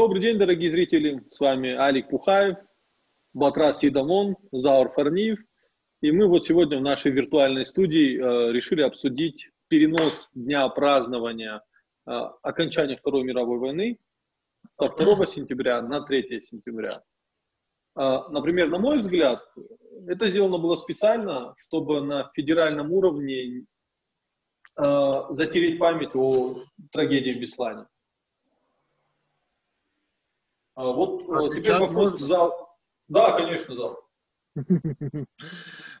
[0.00, 1.24] Добрый день, дорогие зрители.
[1.28, 2.56] С вами Алик Пухаев,
[3.34, 5.40] Батрас Сидамон, Заур Фарниев.
[6.02, 11.62] И мы вот сегодня в нашей виртуальной студии э, решили обсудить перенос дня празднования
[12.06, 13.98] э, окончания Второй мировой войны
[14.80, 17.02] со 2 сентября на 3 сентября.
[17.98, 19.42] Э, например, на мой взгляд,
[20.06, 23.66] это сделано было специально, чтобы на федеральном уровне
[24.76, 27.86] э, затереть память о трагедии в Беслане.
[30.78, 32.26] А вот а э, теперь вопрос можно?
[32.26, 32.76] зал.
[33.08, 34.00] Да, конечно, зал.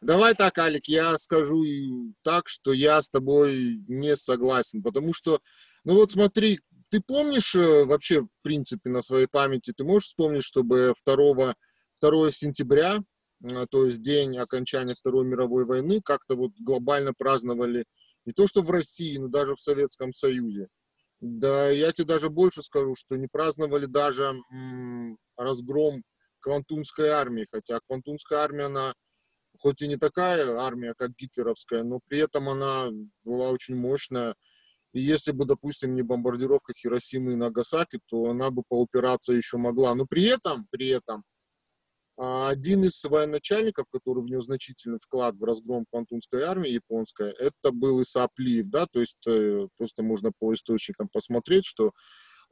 [0.00, 5.40] Давай так, Алик, я скажу так, что я с тобой не согласен, потому что,
[5.82, 6.60] ну вот смотри,
[6.90, 11.54] ты помнишь э, вообще, в принципе, на своей памяти, ты можешь вспомнить, чтобы 2,
[12.00, 12.98] 2 сентября,
[13.44, 17.84] э, то есть день окончания Второй мировой войны, как-то вот глобально праздновали
[18.26, 20.68] не то что в России, но даже в Советском Союзе.
[21.20, 24.40] Да, я тебе даже больше скажу, что не праздновали даже
[25.36, 26.02] разгром
[26.40, 28.94] Квантунской армии, хотя Квантунская армия, она
[29.60, 32.88] хоть и не такая армия, как гитлеровская, но при этом она
[33.24, 34.34] была очень мощная.
[34.92, 39.94] И если бы, допустим, не бомбардировка Хиросимы и Нагасаки, то она бы поупираться еще могла.
[39.94, 41.24] Но при этом, при этом,
[42.18, 48.32] один из военачальников, который внес значительный вклад в разгром Пантунской армии японской, это был Исаап
[48.38, 51.92] Лиев, да, то есть э, просто можно по источникам посмотреть, что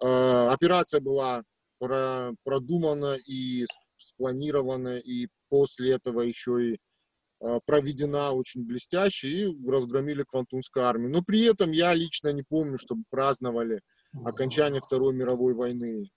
[0.00, 1.42] э, операция была
[1.80, 10.22] про, продумана и спланирована, и после этого еще и э, проведена очень блестяще, и разгромили
[10.22, 11.10] Квантунскую армию.
[11.10, 13.80] Но при этом я лично не помню, чтобы праздновали
[14.24, 16.08] окончание Второй мировой войны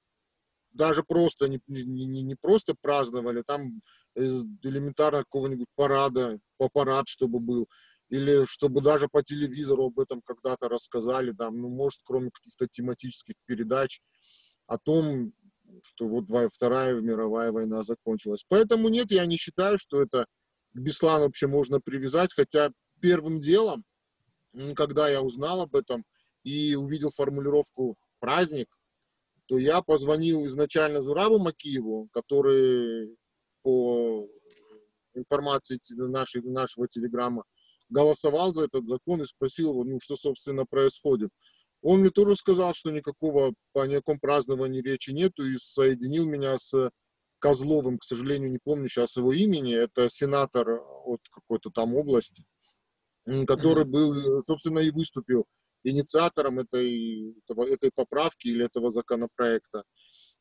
[0.80, 3.82] даже просто не, не, не просто праздновали, там
[4.16, 6.40] элементарно какого-нибудь парада,
[6.74, 7.68] парад, чтобы был,
[8.08, 13.36] или чтобы даже по телевизору об этом когда-то рассказали, там, ну, может, кроме каких-то тематических
[13.46, 14.00] передач
[14.68, 15.34] о том,
[15.84, 18.46] что вот Вторая мировая война закончилась.
[18.48, 20.26] Поэтому нет, я не считаю, что это
[20.74, 22.72] к Беслану вообще можно привязать, хотя
[23.02, 23.84] первым делом,
[24.76, 26.06] когда я узнал об этом
[26.44, 28.68] и увидел формулировку «праздник»,
[29.50, 33.18] то я позвонил изначально Зурабу Макиеву, который
[33.64, 34.30] по
[35.16, 37.44] информации нашей, нашего телеграмма
[37.90, 41.32] голосовал за этот закон и спросил его, ну, что, собственно, происходит.
[41.82, 46.92] Он мне тоже сказал, что никакого, по никаком праздновании речи нету, и соединил меня с
[47.40, 50.70] Козловым, к сожалению, не помню сейчас его имени, это сенатор
[51.06, 52.44] от какой-то там области,
[53.48, 55.48] который был, собственно, и выступил
[55.84, 59.84] инициатором этой, этого, этой поправки или этого законопроекта.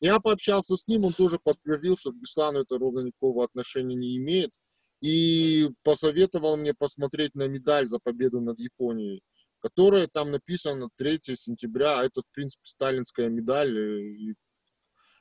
[0.01, 4.17] Я пообщался с ним, он тоже подтвердил, что к Беслану это ровно никакого отношения не
[4.17, 4.53] имеет.
[5.01, 9.23] И посоветовал мне посмотреть на медаль за победу над Японией,
[9.61, 13.79] которая там написана 3 сентября, а это, в принципе, сталинская медаль.
[13.79, 14.35] И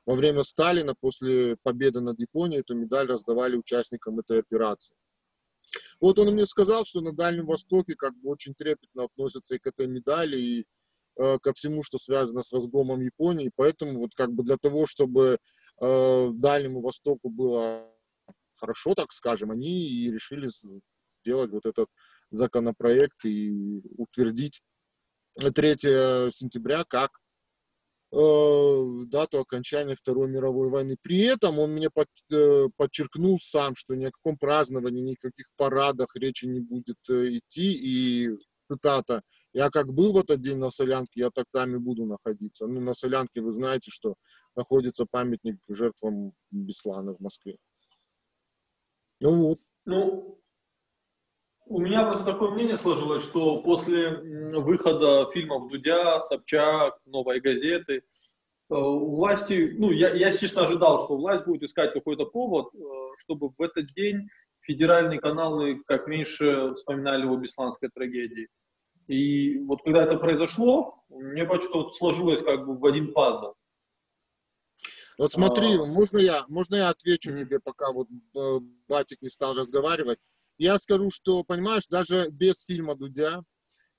[0.05, 4.95] во время Сталина, после победы над Японией, эту медаль раздавали участникам этой операции.
[5.99, 9.67] Вот он мне сказал, что на Дальнем Востоке как бы очень трепетно относятся и к
[9.67, 10.67] этой медали, и
[11.17, 13.51] э, ко всему, что связано с разгромом Японии.
[13.55, 15.37] Поэтому вот как бы для того, чтобы
[15.81, 17.89] э, Дальнему Востоку было
[18.59, 20.49] хорошо, так скажем, они и решили
[21.21, 21.89] сделать вот этот
[22.31, 24.61] законопроект и утвердить
[25.35, 25.75] 3
[26.31, 27.11] сентября как
[28.11, 30.95] дату окончания Второй мировой войны.
[31.01, 36.15] При этом он мне под, э, подчеркнул сам, что ни о каком праздновании, никаких парадах
[36.15, 37.73] речи не будет э, идти.
[37.73, 38.29] И
[38.63, 39.21] цитата,
[39.53, 42.67] я как был в этот день на Солянке, я так там и буду находиться.
[42.67, 44.15] Ну, на Солянке вы знаете, что
[44.55, 47.57] находится памятник жертвам Беслана в Москве.
[49.19, 49.59] Ну вот.
[49.85, 50.39] Ну,
[51.69, 54.17] у меня просто такое мнение сложилось, что после
[54.59, 58.01] выхода фильмов Дудя, Собчак, Новой газеты, э,
[58.69, 62.77] власти, ну, я, я, естественно, ожидал, что власть будет искать какой-то повод, э,
[63.19, 64.27] чтобы в этот день
[64.61, 68.47] федеральные каналы как меньше вспоминали о Бесланской трагедии.
[69.07, 73.53] И вот когда это произошло, мне почему-то сложилось как бы в один пазл.
[75.17, 75.85] Вот смотри, а...
[75.85, 77.37] можно я, можно я отвечу mm-hmm.
[77.37, 80.19] тебе, пока вот э, Батик не стал разговаривать.
[80.57, 83.43] Я скажу, что, понимаешь, даже без фильма Дудя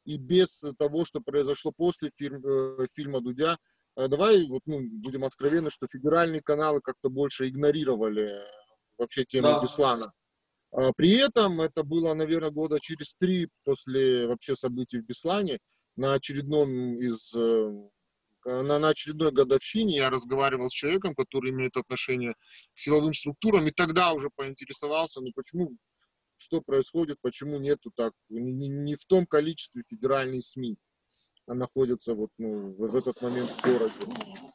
[0.05, 3.59] и без того, что произошло после фильм, э, фильма Дудя,
[3.97, 8.41] э, давай вот, ну, будем откровенны, что федеральные каналы как-то больше игнорировали
[8.97, 9.61] вообще тему да.
[9.61, 10.13] Беслана.
[10.73, 15.59] А при этом это было, наверное, года через три после вообще событий в Беслане.
[15.97, 17.89] На очередном из э,
[18.45, 23.71] на, на очередной годовщине я разговаривал с человеком, который имеет отношение к силовым структурам, и
[23.71, 25.71] тогда уже поинтересовался, ну почему
[26.39, 30.77] что происходит, почему нету так, не, не в том количестве федеральной СМИ.
[31.47, 33.95] находятся вот, ну, в, в этот момент в городе.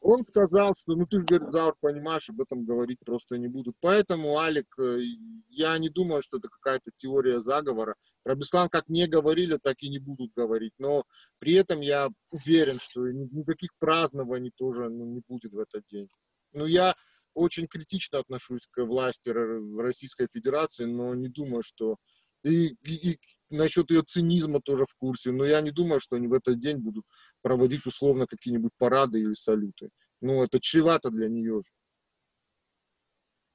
[0.01, 3.75] Он сказал, что, ну, ты же, говорит, Заур, понимаешь, об этом говорить просто не будут.
[3.81, 5.01] Поэтому, Алик, э,
[5.49, 7.95] я не думаю, что это какая-то теория заговора.
[8.23, 10.73] Про Беслан как не говорили, так и не будут говорить.
[10.77, 11.03] Но
[11.39, 16.07] при этом я уверен, что никаких празднований тоже ну, не будет в этот день.
[16.53, 16.95] Ну, я
[17.33, 21.97] очень критично отношусь к власти Российской Федерации, но не думаю, что
[22.43, 23.19] и, и, и
[23.49, 26.77] насчет ее цинизма тоже в курсе, но я не думаю, что они в этот день
[26.77, 27.05] будут
[27.41, 29.89] проводить условно какие-нибудь парады или салюты.
[30.21, 31.69] Ну, это чревато для нее же.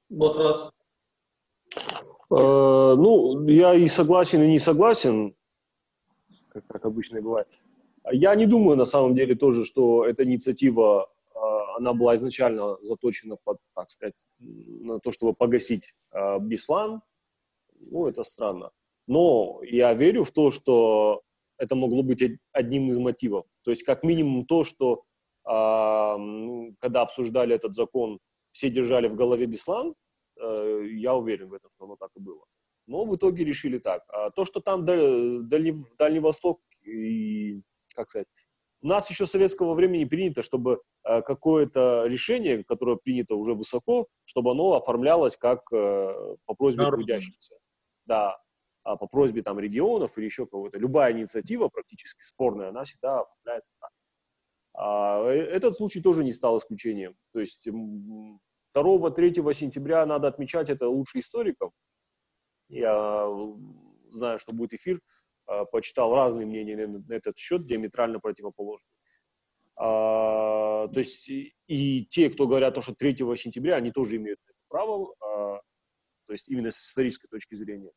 [0.09, 0.71] Вот раз.
[2.31, 5.35] Э, ну, я и согласен, и не согласен,
[6.49, 7.47] как, как обычно и бывает.
[8.11, 11.11] Я не думаю, на самом деле, тоже, что эта инициатива,
[11.79, 17.01] она была изначально заточена под, так сказать, на то, чтобы погасить э, Беслан.
[17.79, 18.71] Ну, это странно.
[19.07, 21.21] Но я верю в то, что
[21.57, 22.21] это могло быть
[22.51, 23.45] одним из мотивов.
[23.63, 25.03] То есть как минимум то, что
[25.45, 28.19] э, когда обсуждали этот закон,
[28.51, 29.95] все держали в голове Беслан,
[30.35, 32.43] э, я уверен в этом, что оно так и было.
[32.87, 34.03] Но в итоге решили так.
[34.09, 37.61] А то, что там Дальний, Дальний Восток и,
[37.95, 38.27] как сказать,
[38.81, 44.07] у нас еще с советского времени принято, чтобы э, какое-то решение, которое принято уже высоко,
[44.25, 47.55] чтобы оно оформлялось как э, по просьбе трудящихся.
[48.05, 48.37] Да,
[48.83, 50.79] а, по просьбе там регионов или еще кого-то.
[50.79, 53.91] Любая инициатива, практически спорная, она всегда оформляется так.
[54.73, 57.15] А, э, этот случай тоже не стал исключением.
[57.33, 61.71] То есть 2-3 сентября надо отмечать это лучше историков.
[62.69, 63.27] Я
[64.09, 65.01] знаю, что будет эфир,
[65.71, 68.89] почитал разные мнения на этот счет, диаметрально противоположные.
[69.79, 75.15] А, то есть и те, кто говорят, что 3 сентября, они тоже имеют это право,
[75.21, 75.61] а,
[76.25, 77.91] то есть именно с исторической точки зрения.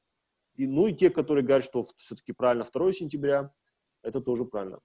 [0.55, 3.53] И, ну и те, которые говорят, что все-таки правильно 2 сентября,
[4.03, 4.79] это тоже правильно.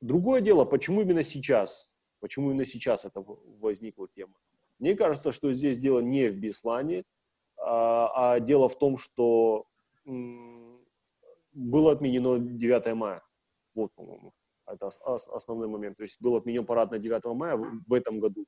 [0.00, 1.88] Другое дело, почему именно сейчас?
[2.18, 3.20] Почему именно сейчас это
[3.60, 4.34] возникла тема?
[4.80, 7.04] Мне кажется, что здесь дело не в Беслане,
[7.56, 9.66] а, а дело в том, что
[11.52, 13.22] было отменено 9 мая.
[13.74, 14.32] Вот, по-моему,
[14.66, 15.96] это основной момент.
[15.96, 18.46] То есть был отменен парад на 9 мая в этом году.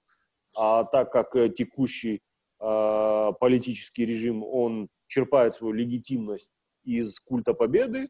[0.56, 2.20] А так как э, текущий
[2.60, 6.50] э, политический режим, он черпает свою легитимность
[6.84, 8.08] из культа победы,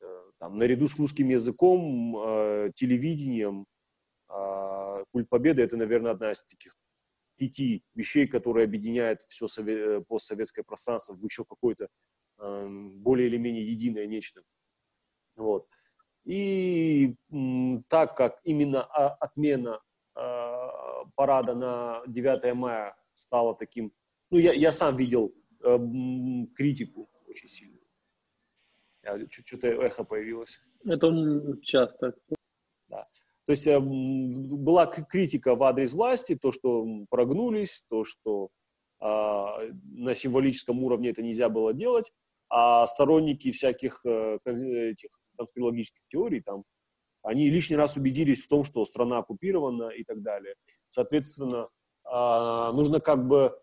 [0.00, 3.66] э, там, наряду с русским языком, э, телевидением,
[4.28, 6.76] э, культ победы это, наверное, одна из таких
[7.36, 11.88] пяти вещей, которые объединяют все сове- постсоветское пространство в еще какое-то э,
[12.38, 14.42] более или менее единое нечто.
[15.36, 15.66] Вот.
[16.24, 17.16] И
[17.88, 19.80] так как именно отмена
[20.16, 20.54] э,
[21.14, 23.92] парада на 9 мая стала таким,
[24.30, 25.78] ну, я, я сам видел э,
[26.54, 27.80] критику очень сильную.
[29.30, 30.60] Что-то эхо появилось.
[30.84, 31.12] Это
[31.62, 32.14] часто.
[32.88, 33.06] Да.
[33.46, 38.48] То есть э, была критика в адрес власти, то, что прогнулись, то, что
[39.00, 42.12] э, на символическом уровне это нельзя было делать,
[42.56, 46.62] а сторонники всяких э, этих конспирологических теорий там,
[47.22, 50.54] они лишний раз убедились в том, что страна оккупирована и так далее.
[50.88, 51.68] Соответственно,
[52.04, 53.58] э, нужно как бы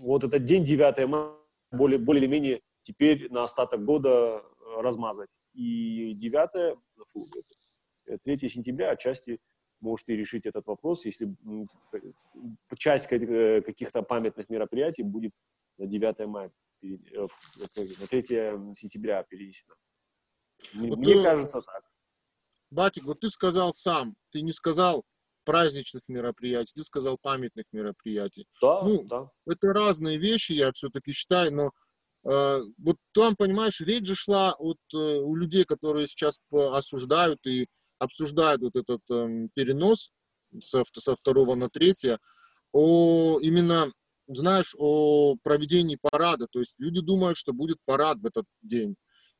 [0.00, 1.34] вот этот день 9 мая
[1.70, 5.28] более, более или менее теперь на остаток года э, размазать.
[5.52, 6.78] И 9,
[7.12, 7.26] фу,
[8.24, 9.38] 3 сентября отчасти
[9.80, 11.28] может и решить этот вопрос, если
[12.78, 15.32] часть э, каких-то памятных мероприятий будет
[15.78, 19.74] на 9 мая, э, на 3 сентября перенесено.
[20.74, 21.84] Вот Мне ты, кажется так.
[22.70, 25.04] Батик, вот ты сказал сам, ты не сказал
[25.44, 28.46] праздничных мероприятий, ты сказал памятных мероприятий.
[28.60, 29.30] Да, ну, да.
[29.46, 31.70] Это разные вещи, я все-таки считаю, но
[32.30, 37.66] э, вот там, понимаешь, речь же шла от, э, у людей, которые сейчас осуждают и
[37.98, 40.10] обсуждают вот этот э, перенос
[40.60, 42.18] со, со второго на третье,
[42.72, 43.90] о именно,
[44.28, 46.46] знаешь, о проведении парада.
[46.50, 48.96] То есть люди думают, что будет парад в этот день.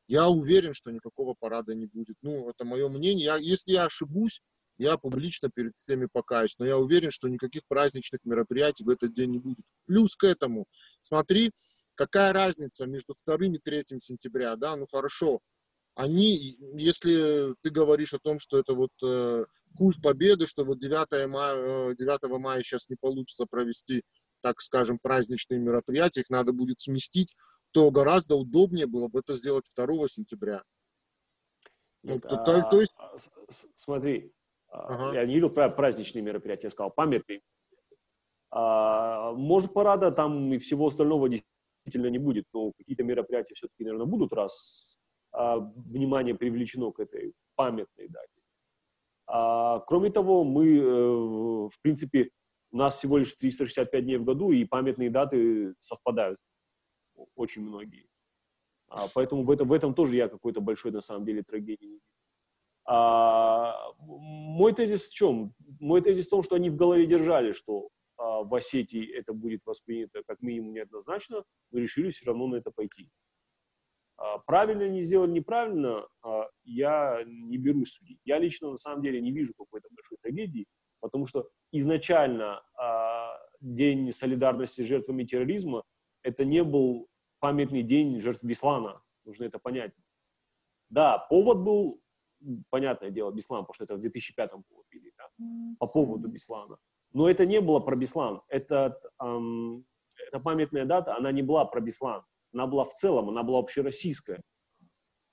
[0.07, 2.17] Я уверен, что никакого парада не будет.
[2.21, 3.25] Ну, это мое мнение.
[3.25, 4.41] Я, если я ошибусь,
[4.77, 9.31] я публично перед всеми покаюсь, но я уверен, что никаких праздничных мероприятий в этот день
[9.31, 9.65] не будет.
[9.85, 10.65] Плюс к этому,
[11.01, 11.51] смотри,
[11.95, 15.41] какая разница между 2 и 3 сентября, да, ну хорошо,
[15.95, 21.27] они, если ты говоришь о том, что это вот э, культ победы, что вот 9
[21.29, 24.03] мая, 9 мая сейчас не получится провести,
[24.41, 27.35] так скажем, праздничные мероприятия, их надо будет сместить,
[27.71, 30.63] то гораздо удобнее было бы это сделать 2 сентября.
[32.03, 32.95] Ну, то, то, то есть...
[32.97, 33.15] А,
[33.75, 34.33] смотри,
[34.71, 35.13] Ага.
[35.13, 37.41] Я не про праздничные мероприятия, я сказал памятные.
[38.51, 44.05] А, может, парада там и всего остального действительно не будет, но какие-то мероприятия все-таки, наверное,
[44.05, 44.85] будут, раз
[45.31, 48.41] а, внимание привлечено к этой памятной дате.
[49.27, 52.31] А, кроме того, мы, э, в принципе,
[52.71, 56.39] у нас всего лишь 365 дней в году, и памятные даты совпадают
[57.35, 58.07] очень многие.
[58.87, 61.93] А, поэтому в этом, в этом тоже я какой-то большой, на самом деле, трагедии не
[61.93, 62.03] вижу.
[62.85, 65.53] А, мой тезис в чем?
[65.79, 69.65] Мой тезис в том, что они в голове держали, что а, в Осетии это будет
[69.65, 73.09] воспринято как минимум неоднозначно, но решили все равно на это пойти.
[74.17, 78.19] А, правильно они сделали, неправильно, а, я не берусь судить.
[78.25, 80.65] Я лично на самом деле не вижу какой-то большой трагедии,
[80.99, 85.83] потому что изначально а, День солидарности с жертвами терроризма
[86.23, 87.07] это не был
[87.39, 89.93] памятный день жертв Беслана, нужно это понять.
[90.89, 92.01] Да, повод был
[92.69, 95.29] понятное дело, Беслан, потому что это в 2005 было пили, да,
[95.77, 96.77] по поводу Беслана.
[97.11, 98.41] Но это не было про Беслан.
[98.47, 99.85] Этот, эм,
[100.27, 102.23] эта памятная дата, она не была про Беслан.
[102.53, 104.41] Она была в целом, она была общероссийская.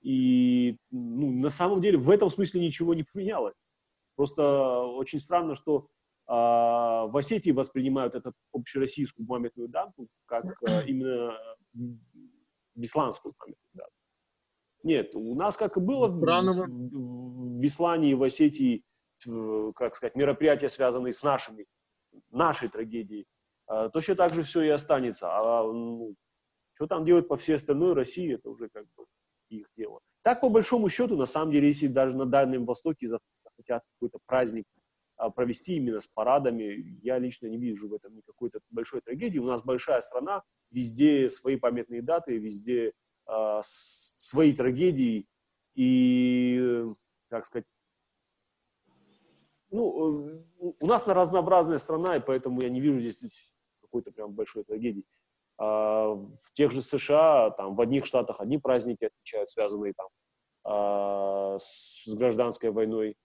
[0.01, 3.66] И ну, на самом деле в этом смысле ничего не поменялось.
[4.17, 5.87] Просто очень странно, что
[6.27, 11.37] э, в Осетии воспринимают эту общероссийскую памятную дату как э, именно
[12.75, 13.91] бесланскую памятную дату.
[14.83, 18.83] Нет, у нас, как и было в, в, в Беслане и в Осетии,
[19.75, 21.65] как сказать, мероприятия, связанные с нашими,
[22.31, 23.27] нашей трагедией,
[23.67, 25.29] а, точно так же все и останется.
[25.29, 26.15] А ну,
[26.73, 29.05] что там делать по всей остальной России, это уже как бы
[29.49, 29.99] их дело.
[30.21, 33.07] Так, по большому счету, на самом деле, если даже на Дальнем Востоке
[33.57, 34.65] захотят какой-то праздник
[35.17, 39.39] а, провести именно с парадами, я лично не вижу в этом никакой большой трагедии.
[39.39, 42.93] У нас большая страна, везде свои памятные даты, везде
[43.27, 45.25] э, свои трагедии
[45.73, 46.85] и,
[47.29, 47.65] как сказать,
[49.71, 54.63] ну, э, у нас разнообразная страна, и поэтому я не вижу здесь какой-то прям большой
[54.65, 55.03] трагедии.
[55.57, 60.07] А в тех же США, там, в одних штатах одни праздники отмечают, связанные там
[61.59, 63.15] с гражданской войной.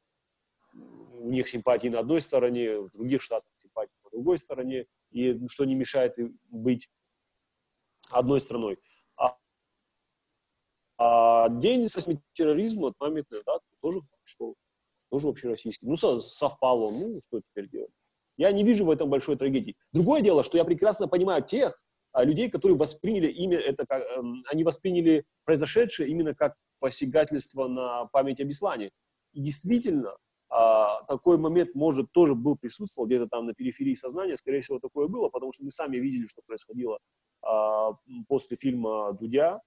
[1.22, 5.64] У них симпатии на одной стороне, в других штатах симпатии на другой стороне, и что
[5.64, 6.16] не мешает
[6.50, 6.90] быть
[8.10, 8.78] одной страной.
[10.98, 11.88] А день
[12.32, 14.54] терроризма, памятная дата, тоже что
[15.10, 15.86] тоже общероссийский.
[15.86, 17.90] Ну, совпало, ну, что теперь делать?
[18.38, 19.76] Я не вижу в этом большой трагедии.
[19.92, 24.22] Другое дело, что я прекрасно понимаю тех а, людей, которые восприняли имя это как, э,
[24.46, 28.90] они восприняли произошедшее именно как посягательство на память об исламе.
[29.34, 30.16] И действительно,
[30.54, 35.08] а, такой момент, может, тоже был присутствовал где-то там на периферии сознания, скорее всего, такое
[35.08, 36.98] было, потому что мы сами видели, что происходило
[37.40, 37.92] а,
[38.28, 39.62] после фильма «Дудя»,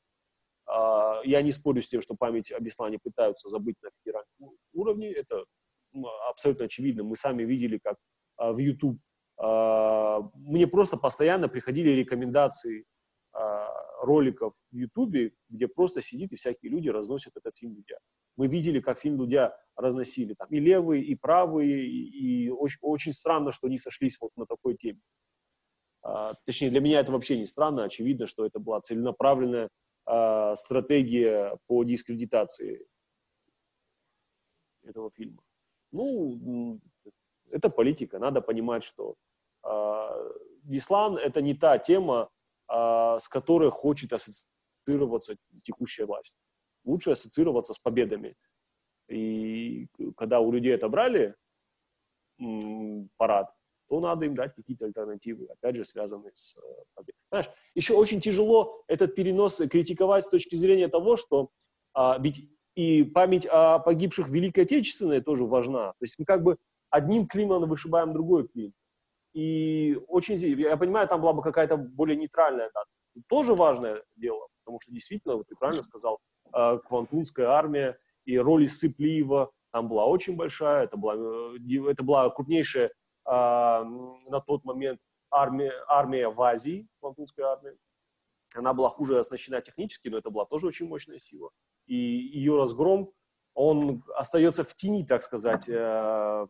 [0.67, 5.11] а, я не спорю с тем, что память об исламе пытаются забыть на федеральном уровне.
[5.11, 5.43] Это
[6.29, 7.03] абсолютно очевидно.
[7.03, 7.95] Мы сами видели, как
[8.37, 8.99] в YouTube
[9.37, 12.85] мне просто постоянно приходили рекомендации
[14.05, 17.97] роликов в YouTube, где просто сидит и всякие люди разносят этот фильм Дудя.
[18.37, 23.13] Мы видели, как фильм Дудя разносили там и левые, и правые, и, и очень, очень
[23.13, 25.01] странно, что они сошлись вот на такой теме.
[26.45, 29.69] Точнее, для меня это вообще не странно, очевидно, что это была целенаправленная
[30.07, 32.85] э, стратегия по дискредитации
[34.83, 35.41] этого фильма.
[35.91, 36.79] Ну,
[37.49, 38.19] это политика.
[38.19, 39.15] Надо понимать, что
[39.63, 40.31] э,
[40.61, 42.29] Беслан это не та тема,
[42.67, 46.37] с которой хочет ассоциироваться текущая власть.
[46.83, 48.35] Лучше ассоциироваться с победами.
[49.07, 51.35] И когда у людей отобрали
[53.17, 53.51] парад,
[53.87, 56.57] то надо им дать какие-то альтернативы, опять же, связанные с...
[56.97, 61.51] Э, знаешь, еще очень тяжело этот перенос критиковать с точки зрения того, что
[61.93, 65.91] а, ведь и память о погибших в Великой Отечественной тоже важна.
[65.91, 66.57] То есть мы как бы
[66.89, 68.73] одним клином вышибаем другой клин.
[69.35, 72.89] И очень, я понимаю, там была бы какая-то более нейтральная дата.
[73.27, 76.19] Тоже важное дело, потому что действительно, вот ты правильно сказал,
[76.53, 82.29] э, Квантунская армия и роль Исыплиева там была очень большая, это была, э, это была
[82.29, 82.91] крупнейшая
[83.25, 87.75] а, на тот момент армия, армия в Азии, Лантунская армия.
[88.55, 91.49] Она была хуже оснащена технически, но это была тоже очень мощная сила.
[91.87, 93.11] И ее разгром,
[93.53, 96.47] он остается в тени, так сказать, э,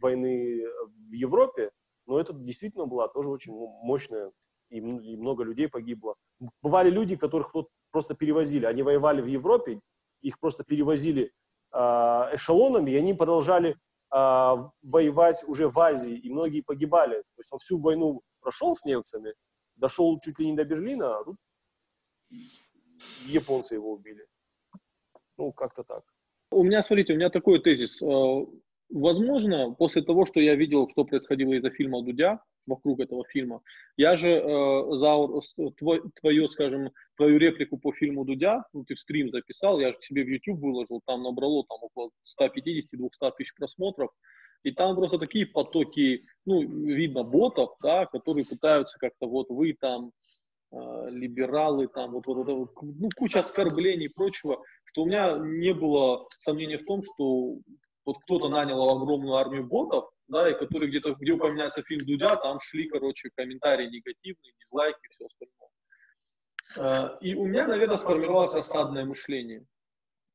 [0.00, 1.70] войны в Европе,
[2.06, 4.32] но это действительно была тоже очень мощная,
[4.70, 6.14] и много людей погибло.
[6.62, 8.66] Бывали люди, которых вот просто перевозили.
[8.66, 9.80] Они воевали в Европе,
[10.20, 11.32] их просто перевозили
[11.72, 13.76] э, эшелонами, и они продолжали
[14.10, 17.16] а, воевать уже в Азии, и многие погибали.
[17.16, 19.34] То есть он всю войну прошел с немцами,
[19.76, 21.36] дошел чуть ли не до Берлина, а тут
[23.26, 24.26] японцы его убили.
[25.36, 26.04] Ну, как-то так.
[26.50, 28.00] У меня, смотрите, у меня такой тезис.
[28.90, 33.60] Возможно, после того, что я видел, что происходило из-за фильма Дудя, вокруг этого фильма,
[33.96, 35.42] я же, э, Заур,
[35.76, 39.98] твой, твою, скажем, твою реплику по фильму Дудя, ну, ты в стрим записал, я же
[40.00, 44.10] себе в YouTube выложил, там набрало там около 150-200 тысяч просмотров,
[44.62, 50.12] и там просто такие потоки, ну, видно, ботов, да, которые пытаются как-то, вот вы там,
[50.72, 55.74] э, либералы, там, вот, вот, вот, ну, куча оскорблений и прочего, что у меня не
[55.74, 57.58] было сомнения в том, что
[58.08, 62.58] вот кто-то нанял огромную армию ботов, да, и которые где-то, где упоминается фильм Дудя, там
[62.58, 65.68] шли, короче, комментарии негативные, дизлайки и все остальное.
[66.76, 69.66] Э, и у меня, наверное, сформировалось осадное мышление.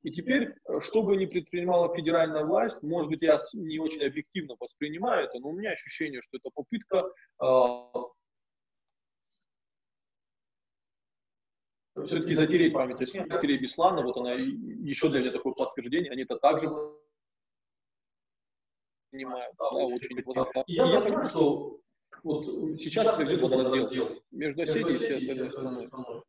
[0.03, 5.25] И теперь, что бы ни предпринимала федеральная власть, может быть, я не очень объективно воспринимаю
[5.25, 7.09] это, но у меня ощущение, что это попытка
[7.41, 7.47] э,
[12.05, 16.37] все-таки затереть память о Сергее Беслана, вот она еще для меня такое подтверждение, они это
[16.37, 16.69] также
[19.13, 20.63] понимают, да, очень неплохо.
[20.67, 21.79] И я понимаю, что
[22.24, 22.46] вот
[22.79, 26.24] сейчас идет водораздел между Осетией и всей остальной страной.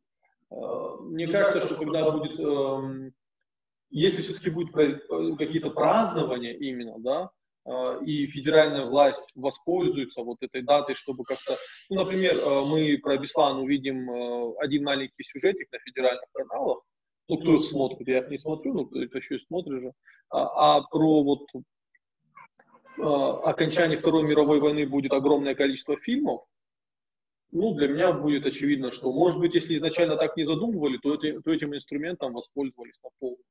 [0.51, 3.13] А, мне кажется, что когда будет, эм,
[3.89, 7.31] если все-таки будет какие-то празднования именно, да,
[7.65, 11.55] а, и федеральная власть воспользуется вот этой датой, чтобы как-то,
[11.89, 16.83] ну, например, э, мы про Беслан увидим э, один маленький сюжетик на федеральных каналах,
[17.27, 19.93] ну, кто смотрит, я их не смотрю, но кто-то еще и смотрит же,
[20.29, 21.47] а, а про вот
[22.97, 26.45] а, окончания Второй мировой войны будет огромное количество фильмов,
[27.51, 31.41] ну, для меня будет очевидно, что, может быть, если изначально так не задумывали, то, это,
[31.41, 33.43] то этим инструментом воспользовались на полную.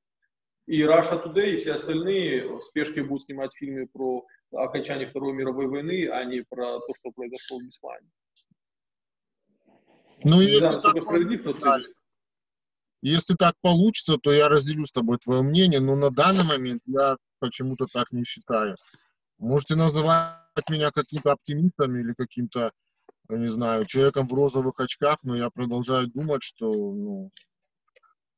[0.66, 5.66] И Russia Today, и все остальные в спешке будут снимать фильмы про окончание Второй мировой
[5.66, 8.08] войны, а не про то, что произошло в Беслане.
[10.22, 11.78] Ну, если, знаю, так, но
[13.02, 17.18] если так получится, то я разделю с тобой твое мнение, но на данный момент я
[17.38, 18.76] почему-то так не считаю.
[19.38, 22.72] Можете называть меня каким-то оптимистом или каким-то,
[23.28, 27.32] не знаю, человеком в розовых очках, но я продолжаю думать, что ну,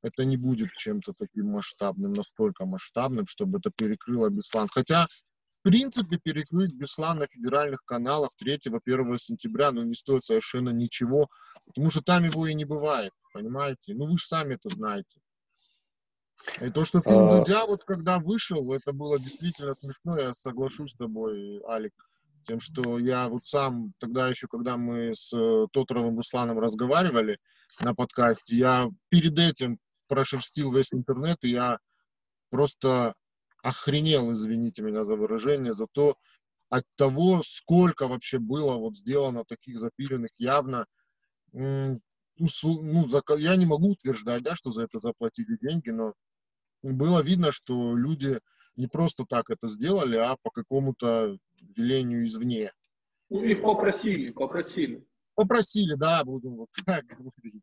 [0.02, 4.68] это не будет чем-то таким масштабным, настолько масштабным, чтобы это перекрыло Беслан.
[4.72, 5.06] Хотя,
[5.48, 11.28] в принципе, перекрыть Беслан на федеральных каналах 3-1 сентября, ну, не стоит совершенно ничего,
[11.66, 13.94] потому что там его и не бывает, понимаете?
[13.94, 15.20] Ну, вы же сами это знаете.
[16.60, 17.38] И то, что фильм а...
[17.38, 21.94] Дудя, вот когда вышел, это было действительно смешно, я соглашусь с тобой, Алик,
[22.46, 27.38] тем, что я вот сам, тогда еще, когда мы с э, Тотровым Русланом разговаривали
[27.80, 31.78] на подкасте, я перед этим прошерстил весь интернет, и я
[32.50, 33.14] просто
[33.62, 36.16] охренел, извините меня за выражение, за то,
[36.68, 40.86] от того, сколько вообще было вот сделано таких запиленных явно,
[41.52, 42.00] ну,
[42.38, 46.14] за, я не могу утверждать, да, что за это заплатили деньги, но
[46.92, 48.40] было видно, что люди
[48.76, 51.38] не просто так это сделали, а по какому-то
[51.76, 52.72] велению извне.
[53.30, 55.04] Ну, их попросили, попросили.
[55.34, 57.62] Попросили, да, будем вот так говорить.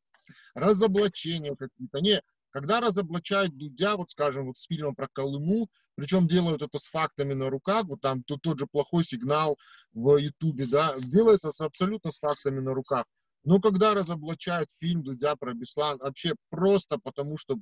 [0.54, 2.00] Разоблачения какие-то.
[2.02, 2.22] Не,
[2.54, 7.34] когда разоблачают Дудя, вот скажем, вот с фильмом про Колыму, причем делают это с фактами
[7.34, 9.58] на руках, вот там тот, тот же плохой сигнал
[9.94, 13.06] в Ютубе, да, делается с, абсолютно с фактами на руках.
[13.44, 17.58] Но когда разоблачают фильм Дудя про Беслан, вообще просто потому, что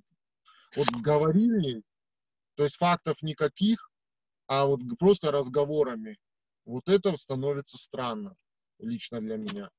[0.76, 1.84] вот говорили,
[2.56, 3.90] то есть фактов никаких,
[4.48, 6.18] а вот просто разговорами,
[6.66, 8.36] вот это становится странно
[8.80, 9.70] лично для меня.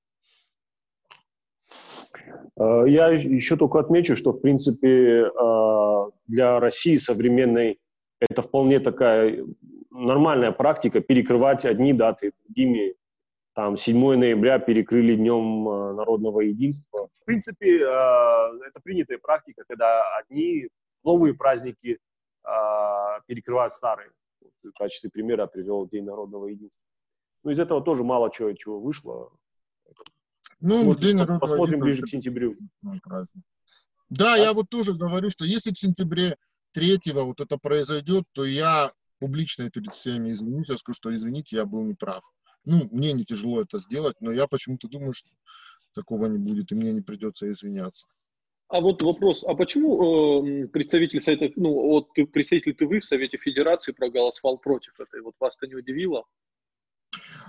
[2.59, 7.79] Э, я еще только отмечу, что, в принципе, э, для России современной
[8.21, 9.45] это вполне такая
[9.91, 12.95] нормальная практика перекрывать одни даты другими.
[13.55, 17.09] Там 7 ноября перекрыли Днем э, народного единства.
[17.21, 20.69] В принципе, это принятая практика, когда одни
[21.05, 21.99] новые праздники
[23.27, 24.11] перекрывают старые.
[24.63, 26.83] В качестве примера привел День народного единства.
[27.43, 29.31] Ну, из этого тоже мало чего, чего вышло.
[30.61, 32.57] Ну, посмотрим, День народного посмотрим ближе к сентябрю.
[34.09, 34.39] Да, а?
[34.39, 36.37] я вот тоже говорю, что если в сентябре
[36.73, 41.65] 3 вот это произойдет, то я публично перед всеми извинюсь, я скажу, что извините, я
[41.65, 42.23] был неправ.
[42.65, 45.31] Ну, мне не тяжело это сделать, но я почему-то думаю, что
[45.95, 48.07] такого не будет, и мне не придется извиняться.
[48.73, 53.37] А вот вопрос, а почему э, представитель Совета, ну, вот ты, представитель ТВ в Совете
[53.37, 55.21] Федерации проголосовал против этой?
[55.21, 56.25] Вот вас это не удивило?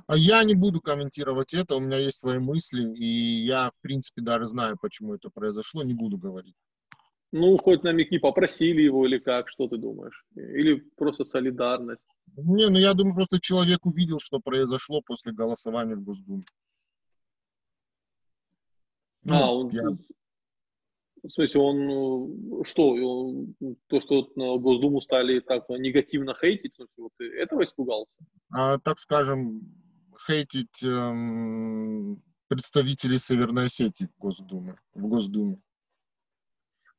[0.05, 4.21] А я не буду комментировать это, у меня есть свои мысли, и я, в принципе,
[4.21, 6.55] даже знаю, почему это произошло, не буду говорить.
[7.31, 10.25] Ну, хоть намекни, попросили его или как, что ты думаешь?
[10.35, 12.03] Или просто солидарность?
[12.35, 16.43] Не, ну я думаю, просто человек увидел, что произошло после голосования в Госдуме.
[19.23, 19.69] Ну, а, он...
[19.69, 19.83] Я...
[21.23, 22.95] В смысле, он э, что,
[23.87, 28.13] то, что на Госдуму стали так негативно хейтить, вот этого испугался?
[28.51, 29.61] А, так скажем,
[30.27, 34.77] хейтить эм, представителей Северной Осетии в Госдуме.
[34.93, 35.61] В Госдуме.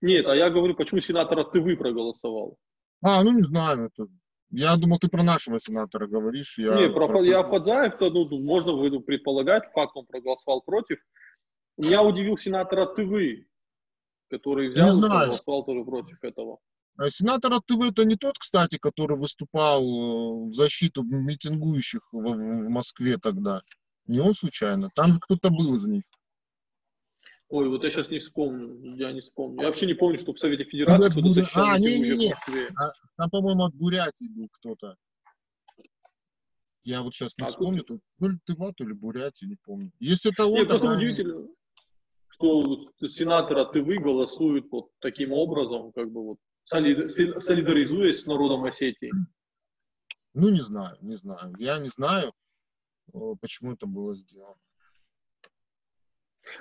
[0.01, 2.57] Нет, а я говорю, почему сенатора ты вы проголосовал?
[3.03, 4.07] А, ну не знаю, это
[4.57, 6.59] я думал, ты про нашего сенатора говоришь.
[6.59, 7.23] Я Не, про, про...
[7.25, 10.99] я Фадзаев, то ну, можно предполагать, факт он проголосовал против.
[11.77, 13.45] Меня удивил сенатор ТВ,
[14.39, 16.59] который взял и проголосовал тоже против этого.
[16.97, 22.21] А сенатор от ТВ это не тот, кстати, который выступал э, в защиту митингующих в,
[22.21, 23.63] в Москве тогда.
[24.07, 24.91] Не он случайно.
[24.95, 26.05] Там же кто-то был из них.
[27.49, 29.61] Ой, вот я сейчас не вспомню, я не вспомню.
[29.61, 31.51] Я вообще не помню, что в Совете Федерации кто-то Бур...
[31.55, 34.97] А, не-не-не, а, там, по-моему, от Бурятии был кто-то.
[36.83, 38.01] Я вот сейчас не а вспомню, тут...
[38.19, 39.91] то ли Тыва, то ли Бурятия, не помню.
[40.01, 41.35] Если это он, Нет, удивительно,
[42.35, 42.77] что
[43.09, 49.11] сенаторы от Тывы голосуют вот таким образом, как бы вот солидаризуясь с народом Осетии.
[50.33, 51.55] Ну, не знаю, не знаю.
[51.59, 52.33] Я не знаю,
[53.13, 54.57] э, почему это было сделано.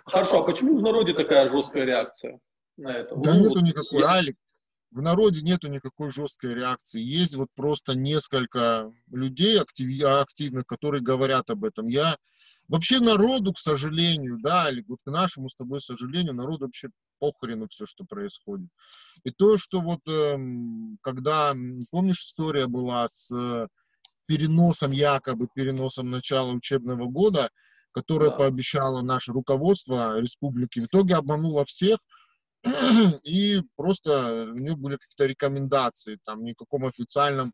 [0.06, 2.40] Хорошо, а почему в народе такая жесткая реакция
[2.78, 3.16] на это?
[3.16, 4.04] Да ну, нету вот, никакой.
[4.04, 4.38] Алик,
[4.92, 7.02] в народе нету никакой жесткой реакции.
[7.02, 11.88] Есть вот просто несколько людей актив, активных, которые говорят об этом.
[11.88, 12.16] Я
[12.68, 17.68] вообще народу, к сожалению, да, или вот к нашему с тобой сожалению, народу вообще похрену
[17.70, 18.70] все, что происходит.
[19.24, 20.38] И то, что вот э,
[21.02, 21.56] когда,
[21.92, 23.68] помнишь, история была с э,
[24.26, 27.50] переносом, якобы переносом начала учебного года,
[27.92, 28.38] которое да.
[28.38, 32.00] пообещало наше руководство республики, в итоге обмануло всех,
[33.24, 37.54] и просто у них были какие-то рекомендации, там никаком официальном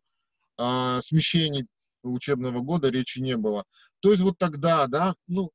[0.58, 1.68] э, смещении
[2.04, 3.64] учебного года речи не было.
[4.02, 5.50] То есть вот тогда, да, ну,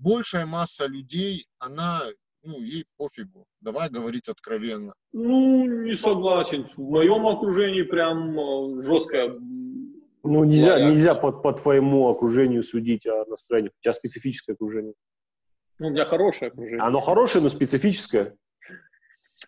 [0.00, 2.02] большая масса людей, она,
[2.42, 3.46] ну, ей пофигу.
[3.60, 4.94] Давай говорить откровенно.
[5.12, 6.64] Ну, не согласен.
[6.64, 9.38] В моем окружении прям э, жесткая
[10.24, 10.90] ну, нельзя, Лоя.
[10.90, 13.68] нельзя по, по твоему окружению судить о настроении.
[13.68, 14.94] У тебя специфическое окружение.
[15.78, 16.80] Ну, у меня хорошее окружение.
[16.80, 18.34] Оно хорошее, но специфическое.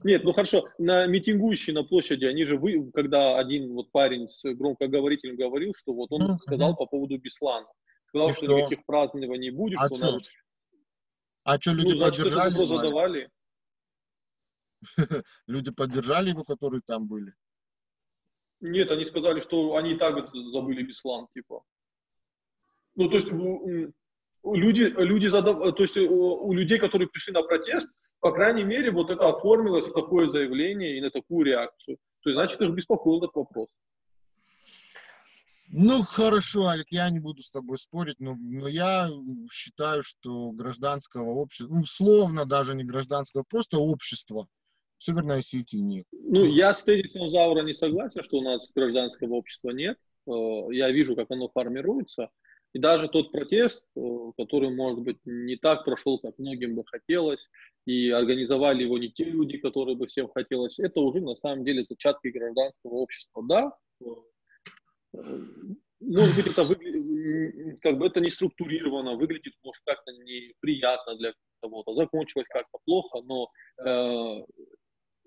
[0.05, 4.43] Нет, ну хорошо, на митингующие на площади, они же, вы, когда один вот парень с
[4.43, 6.77] громкоговорителем говорил, что вот он ну, сказал ну.
[6.77, 7.67] по поводу Беслана.
[8.09, 9.79] Сказал, что, что никаких празднований не будет.
[9.81, 10.13] А что?
[10.13, 10.21] Нам...
[11.45, 12.51] А что, люди ну, значит, поддержали?
[12.53, 13.31] Что задавали?
[15.47, 17.33] люди поддержали его, которые там были?
[18.61, 21.63] Нет, они сказали, что они и так забыли Беслан, типа.
[22.95, 25.75] Ну, то есть люди, люди задав...
[25.75, 27.91] то есть у людей, которые пришли на протест,
[28.27, 31.97] по крайней мере, вот это оформилось в такое заявление и на такую реакцию.
[32.25, 33.69] То есть, значит, их беспокоил этот вопрос.
[35.69, 39.09] Ну, хорошо, Алик, я не буду с тобой спорить, но, но я
[39.49, 44.49] считаю, что гражданского общества, ну, словно даже не гражданского, просто общество
[44.99, 46.07] в Северной Осетии нет.
[46.11, 49.99] Ну, я с тезисом Заура не согласен, что у нас гражданского общества нет.
[50.27, 50.33] Э,
[50.73, 52.31] я вижу, как оно формируется.
[52.77, 54.01] И даже тот протест, э,
[54.37, 57.49] который, может быть, не так прошел, как многим бы хотелось,
[57.87, 61.85] и организовали его не те люди, которые бы всем хотелось, это уже на самом деле
[61.85, 63.43] зачатки гражданского общества.
[63.49, 65.25] Да, э,
[66.01, 71.95] может быть, это выглядит, как бы это не структурировано, выглядит, может, как-то неприятно для кого-то,
[71.95, 73.49] закончилось как-то плохо, но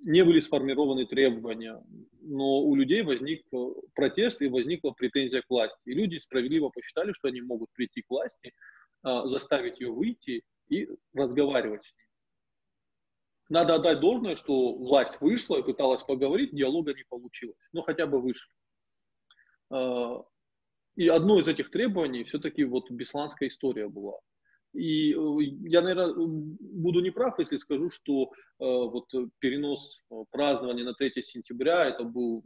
[0.01, 1.81] не были сформированы требования,
[2.21, 3.57] но у людей возник э,
[3.95, 5.79] протест и возникла претензия к власти.
[5.85, 8.53] И люди справедливо посчитали, что они могут прийти к власти,
[9.01, 12.07] а, заставить ее выйти и разговаривать с ней.
[13.49, 18.21] Надо отдать должное, что власть вышла и пыталась поговорить, диалога не получилось, но хотя бы
[18.21, 18.53] вышли.
[19.69, 20.23] А,
[20.95, 24.19] и одно из этих требований все-таки вот бесланская история была.
[24.73, 28.27] И э, я, наверное, буду неправ, если скажу, что э,
[28.59, 29.05] вот
[29.39, 32.43] перенос э, празднования на 3 сентября это был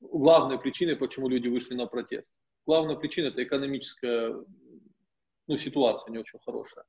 [0.00, 2.32] главной причиной, почему люди вышли на протест.
[2.66, 4.34] Главная причина это экономическая
[5.48, 6.84] ну, ситуация не очень хорошая.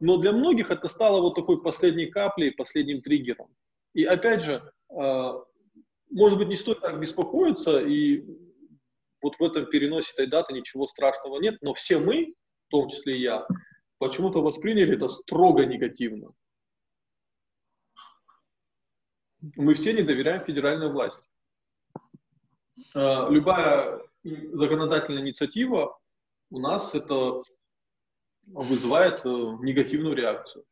[0.00, 3.48] Но для многих это стало вот такой последней каплей, последним триггером.
[3.94, 8.24] И опять же, может быть, не стоит так беспокоиться, и
[9.22, 12.34] вот в этом переносе этой даты ничего страшного нет, но все мы,
[12.66, 13.46] в том числе и я,
[14.08, 16.28] почему-то восприняли это строго негативно.
[19.56, 21.26] Мы все не доверяем федеральной власти.
[22.94, 25.98] А, любая законодательная инициатива
[26.50, 27.42] у нас это
[28.46, 30.64] вызывает э, негативную реакцию.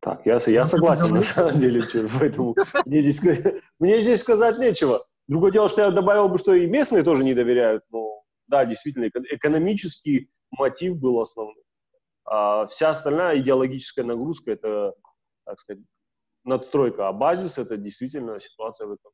[0.00, 1.82] Так, я, я согласен, на самом деле,
[2.18, 2.56] поэтому
[2.86, 3.22] мне здесь,
[3.78, 5.06] мне здесь сказать нечего.
[5.28, 8.09] Другое дело, что я добавил бы, что и местные тоже не доверяют, но
[8.50, 11.64] да, действительно, экономический мотив был основным.
[12.24, 14.94] А вся остальная идеологическая нагрузка– это,
[15.44, 15.82] так сказать,
[16.44, 19.12] надстройка, а базис– это действительно ситуация в этом.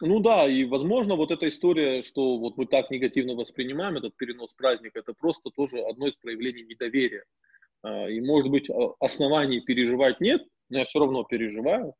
[0.00, 4.52] Ну да, и возможно вот эта история, что вот мы так негативно воспринимаем этот перенос
[4.52, 7.24] праздника, это просто тоже одно из проявлений недоверия.
[7.82, 11.94] А, и может быть оснований переживать нет, но я все равно переживаю,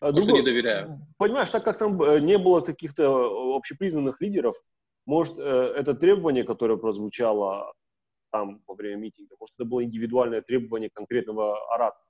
[0.00, 1.06] а Другой, не доверяю.
[1.18, 4.56] Понимаешь, так как там э, не было каких-то э, общепризнанных лидеров,
[5.06, 7.72] может, э, это требование, которое прозвучало
[8.32, 12.04] там во время митинга, может, это было индивидуальное требование конкретного оратора.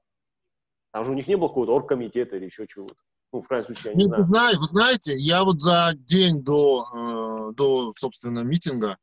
[0.92, 2.94] Там же у них не было какого-то оргкомитета или еще чего-то.
[3.32, 4.24] Ну, в крайнем случае, я не, не знаю.
[4.24, 4.58] знаю.
[4.58, 8.98] Вы знаете, я вот за день до, до, собственно, митинга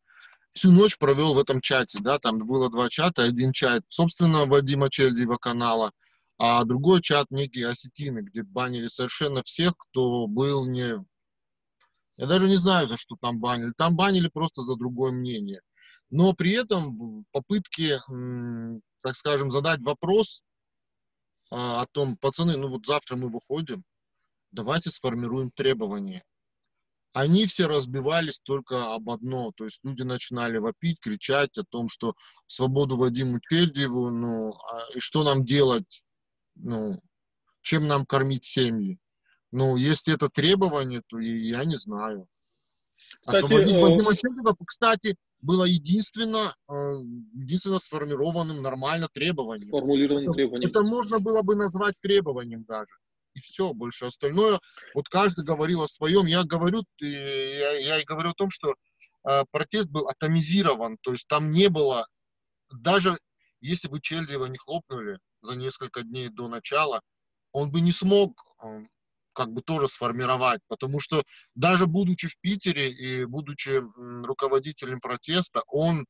[0.50, 4.90] всю ночь провел в этом чате, да, там было два чата, один чат, собственно, Вадима
[4.90, 5.92] Чельдиева канала,
[6.38, 11.04] а другой чат некие осетины, где банили совершенно всех, кто был не...
[12.18, 13.74] Я даже не знаю, за что там банили.
[13.76, 15.62] Там банили просто за другое мнение.
[16.10, 18.00] Но при этом попытки,
[19.04, 20.42] так скажем, задать вопрос
[21.52, 23.84] а, о том, пацаны, ну вот завтра мы выходим,
[24.52, 26.24] давайте сформируем требования.
[27.14, 32.14] Они все разбивались только об одно, то есть люди начинали вопить, кричать о том, что
[32.46, 36.04] свободу Вадиму Чельдеву, ну, а, и что нам делать,
[36.60, 37.02] ну,
[37.62, 39.00] чем нам кормить семьи.
[39.52, 42.28] Ну, если это требование, то я не знаю.
[43.22, 43.82] Кстати, Освободить э...
[43.82, 46.74] Вадима Чельдева, кстати, было единственно, э,
[47.34, 49.70] единственно сформированным нормально требованием.
[49.70, 50.70] Сформулированным это, требованием.
[50.70, 52.96] Это можно было бы назвать требованием даже.
[53.34, 54.60] И все, больше остальное.
[54.96, 56.26] Вот каждый говорил о своем.
[56.26, 58.74] Я говорю, я, я и говорю о том, что
[59.28, 60.98] э, протест был атомизирован.
[61.02, 62.08] То есть там не было,
[62.72, 63.18] даже
[63.60, 67.02] если бы Чельдева не хлопнули, за несколько дней до начала,
[67.52, 68.86] он бы не смог э,
[69.34, 71.24] как бы тоже сформировать, потому что
[71.56, 73.82] даже будучи в Питере и будучи
[74.26, 76.06] руководителем протеста, он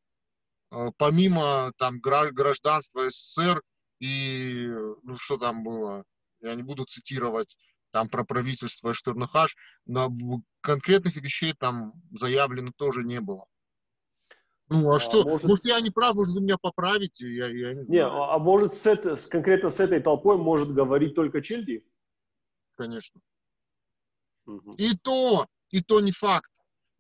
[0.72, 3.62] э, помимо там гражданства СССР
[4.00, 4.68] и
[5.04, 6.04] ну что там было,
[6.42, 7.56] я не буду цитировать
[7.92, 9.56] там про правительство Штурнахаш,
[9.86, 10.12] но
[10.62, 13.46] конкретных вещей там заявлено тоже не было.
[14.70, 15.24] Ну, а, а что?
[15.24, 15.48] Может...
[15.48, 18.02] может, я не прав, может, вы меня поправите, я, я не знаю.
[18.02, 21.86] Не, а, а может, с это, с, конкретно с этой толпой может говорить только Чельди?
[22.76, 23.22] Конечно.
[24.46, 24.74] Угу.
[24.78, 26.52] И то, и то не факт.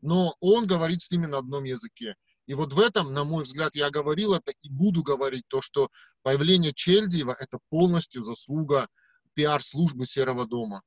[0.02, 2.16] Но он говорит с ними на одном языке.
[2.46, 5.90] И вот в этом, на мой взгляд, я говорил это и буду говорить то, что
[6.22, 8.88] появление Чельдиева– это полностью заслуга
[9.34, 10.84] пиар-службы Серого дома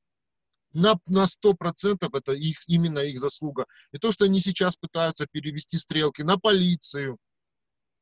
[0.73, 3.67] на, на 100% это их, именно их заслуга.
[3.93, 7.19] И то, что они сейчас пытаются перевести стрелки на полицию,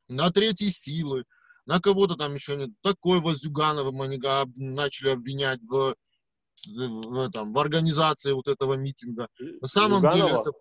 [0.09, 1.25] на третьи силы,
[1.67, 2.71] на кого-то там еще нет.
[2.83, 4.19] Такой Зюганова они
[4.57, 5.95] начали обвинять в,
[6.67, 9.29] в, этом, в организации вот этого митинга.
[9.61, 10.29] На самом Зюганова?
[10.29, 10.53] деле это...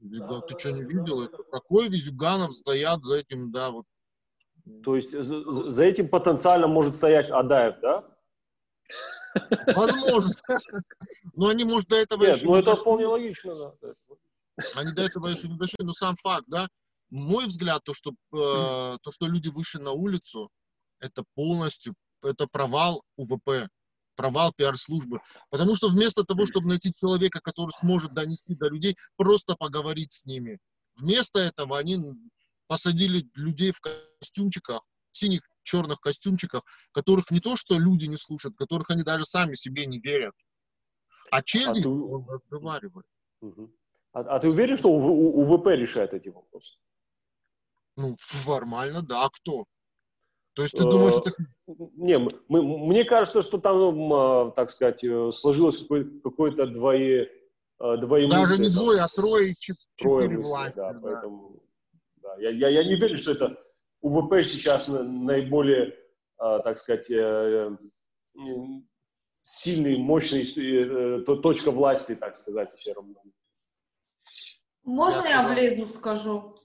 [0.00, 1.38] Да, ты что, не видел это?
[1.50, 3.84] Такой Визюганов стоят за этим, да, вот.
[4.84, 8.04] То есть за, за этим потенциально может стоять Адаев, да?
[9.74, 10.32] Возможно.
[11.34, 13.94] Но они, может, до этого Нет, еще ну это вполне логично, да.
[14.74, 16.68] Они до этого еще не дошли, но сам факт, да.
[17.10, 20.50] Мой взгляд, то, что, э, то, что люди вышли на улицу,
[21.00, 23.68] это полностью, это провал УВП,
[24.16, 25.20] провал пиар-службы.
[25.48, 30.26] Потому что вместо того, чтобы найти человека, который сможет донести до людей, просто поговорить с
[30.26, 30.58] ними,
[30.96, 31.98] вместо этого они
[32.66, 34.82] посадили людей в костюмчиках,
[35.18, 39.86] синих черных костюмчиках, которых не то, что люди не слушают, которых они даже сами себе
[39.86, 40.34] не верят.
[41.30, 41.88] А Челди, а ты...
[41.88, 43.06] он разговаривает.
[43.40, 43.70] Угу.
[44.12, 46.78] А, а ты уверен, что УВП решает эти вопросы?
[47.96, 49.24] Ну, формально, да.
[49.24, 49.64] А кто?
[50.54, 51.30] То есть ты думаешь, это...
[51.96, 57.30] Не, мы, мне кажется, что там, ну, так сказать, э, сложилось какое- какое-то двое,
[57.78, 60.78] э, двое Даже не двое, а трое, четыре власти.
[60.78, 61.00] Да, да.
[61.00, 61.62] Поэтому,
[62.16, 62.34] да.
[62.38, 63.56] Я, я, я не верю, что это
[64.00, 65.96] УВП сейчас наиболее,
[66.36, 68.40] а, так сказать, э, э,
[69.42, 73.32] сильный, мощный э, точка власти, так сказать, в сером доме.
[74.84, 76.56] Можно я, я влезу, скажу?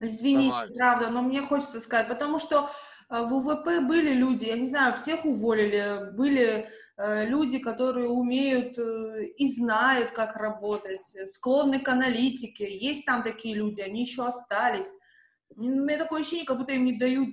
[0.00, 0.68] Извините, Давай.
[0.74, 2.70] правда, но мне хочется сказать, потому что
[3.08, 6.68] в УВП были люди, я не знаю, всех уволили, были
[6.98, 12.76] люди, которые умеют и знают, как работать, склонны к аналитике.
[12.76, 14.92] Есть там такие люди, они еще остались.
[15.56, 17.30] У меня такое ощущение, как будто им не дают,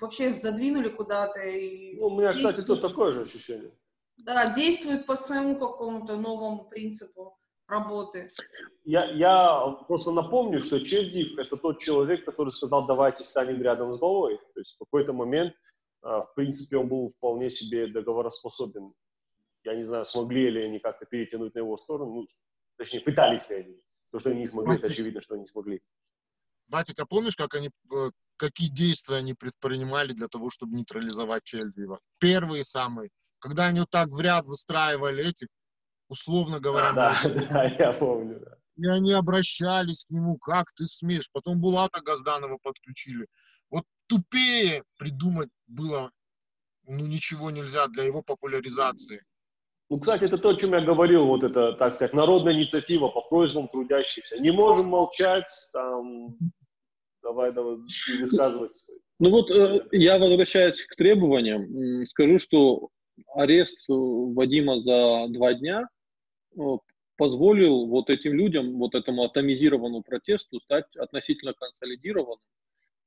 [0.00, 1.40] вообще их задвинули куда-то.
[1.40, 3.70] И ну, у меня, кстати, тут такое же ощущение.
[4.24, 8.30] Да, действуют по своему какому-то новому принципу работы.
[8.84, 13.98] Я, я просто напомню, что Чердив– это тот человек, который сказал, давайте станем рядом с
[13.98, 14.38] головой.
[14.54, 15.54] То есть в какой-то момент,
[16.02, 18.94] а, в принципе, он был вполне себе договороспособен.
[19.64, 22.26] Я не знаю, смогли ли они как-то перетянуть на его сторону, ну,
[22.76, 23.82] точнее, пытались ли они.
[24.12, 25.82] То, что они не смогли, это очевидно, что они не смогли.
[26.68, 32.00] Батик, а помнишь, как они, э, какие действия они предпринимали для того, чтобы нейтрализовать Чельдвива?
[32.20, 33.10] Первые самые.
[33.38, 35.48] Когда они вот так в ряд выстраивали этих,
[36.08, 37.18] условно говоря, да,
[37.50, 38.40] да, я помню.
[38.40, 38.58] Да.
[38.76, 41.30] И они обращались к нему, как ты смеешь.
[41.32, 43.26] Потом Булата Газданова подключили.
[43.70, 46.10] Вот тупее придумать было,
[46.82, 49.24] ну, ничего нельзя для его популяризации.
[49.88, 53.20] Ну, кстати, это то, о чем я говорил, вот это, так сказать, народная инициатива по
[53.20, 54.38] просьбам трудящихся.
[54.38, 56.36] Не можем молчать, там,
[57.22, 57.76] давай, давай,
[58.18, 58.72] высказывать.
[59.18, 62.90] Ну вот э, я возвращаюсь к требованиям, скажу, что
[63.34, 65.88] арест Вадима за два дня
[66.56, 66.60] э,
[67.16, 72.40] позволил вот этим людям, вот этому атомизированному протесту стать относительно консолидированным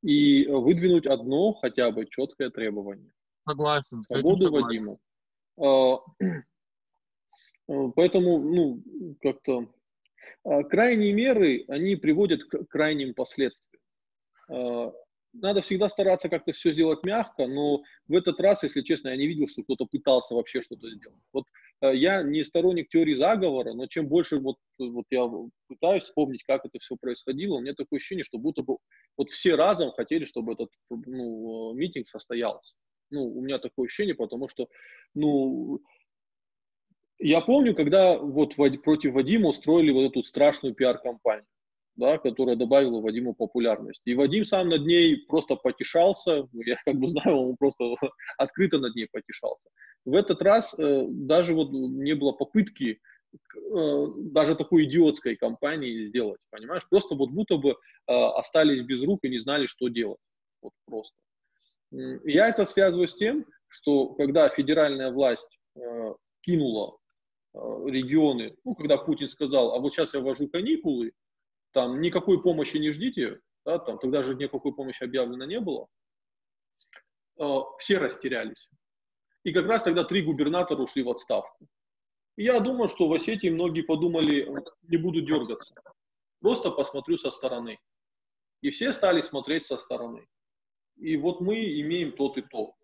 [0.02, 3.12] и выдвинуть одно хотя бы четкое требование.
[3.48, 4.04] Согласен.
[4.06, 4.98] Свободу согласен.
[5.58, 6.04] Вадима.
[7.70, 8.84] Э, поэтому, ну,
[9.22, 9.70] как-то
[10.44, 13.82] а, крайние меры, они приводят к крайним последствиям.
[14.50, 14.92] А,
[15.34, 19.28] надо всегда стараться как-то все сделать мягко, но в этот раз, если честно, я не
[19.28, 21.22] видел, что кто-то пытался вообще что-то сделать.
[21.32, 21.46] Вот
[21.82, 25.30] э, я не сторонник теории заговора, но чем больше вот, вот я
[25.68, 28.78] пытаюсь вспомнить, как это все происходило, у меня такое ощущение, что будто бы
[29.18, 32.76] вот все разом хотели, чтобы этот ну, митинг состоялся.
[33.12, 34.68] Ну, у меня такое ощущение, потому что,
[35.14, 35.80] ну,
[37.20, 41.46] я помню, когда вот против Вадима устроили вот эту страшную пиар-компанию,
[41.96, 44.02] да, которая добавила Вадиму популярность.
[44.06, 47.96] И Вадим сам над ней просто потешался, ну, я как бы знаю, он просто
[48.38, 49.70] открыто над ней потешался.
[50.06, 53.02] В этот раз э, даже вот не было попытки
[53.34, 56.88] э, даже такой идиотской компании сделать, понимаешь?
[56.90, 57.76] Просто вот будто бы э,
[58.08, 60.20] остались без рук и не знали, что делать.
[60.62, 61.16] Вот просто.
[61.92, 66.98] Я это связываю с тем, что когда федеральная власть э, кинула
[67.54, 71.14] регионы, ну, когда Путин сказал, а вот сейчас я ввожу каникулы,
[71.72, 75.88] там никакой помощи не ждите, да, там тогда же никакой помощи объявлено не было,
[77.40, 78.70] э, все растерялись.
[79.44, 81.68] И как раз тогда три губернатора ушли в отставку.
[82.36, 84.48] И я думаю, что в Осетии многие подумали,
[84.84, 85.76] не буду дергаться,
[86.40, 87.80] просто посмотрю со стороны.
[88.62, 90.28] И все стали смотреть со стороны.
[90.98, 92.76] И вот мы имеем тот и то,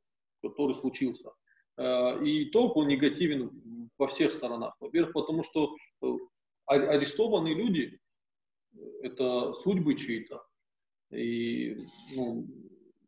[0.41, 1.32] который случился.
[1.78, 4.76] Э, и толк он негативен во всех сторонах.
[4.80, 6.08] Во-первых, потому что э,
[6.66, 8.00] арестованные люди–
[9.02, 10.46] это судьбы чьи-то.
[11.12, 11.78] И,
[12.16, 12.48] ну,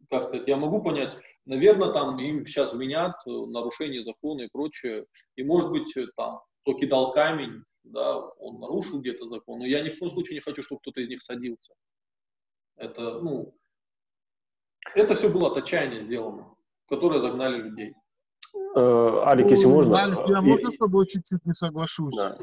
[0.10, 5.06] как сказать, я могу понять, наверное, там им сейчас винят э, нарушение закона и прочее.
[5.36, 9.60] И, может быть, там, кто кидал камень, да, он нарушил где-то закон.
[9.60, 11.74] Но я ни в коем случае не хочу, чтобы кто-то из них садился.
[12.76, 13.58] Это, ну,
[14.94, 16.56] это все было от отчаяния сделано,
[16.88, 17.96] которое загнали людей.
[18.76, 19.98] Э, Алик, если можно...
[19.98, 22.16] Алик, я можно с тобой чуть-чуть не соглашусь?
[22.16, 22.38] Да.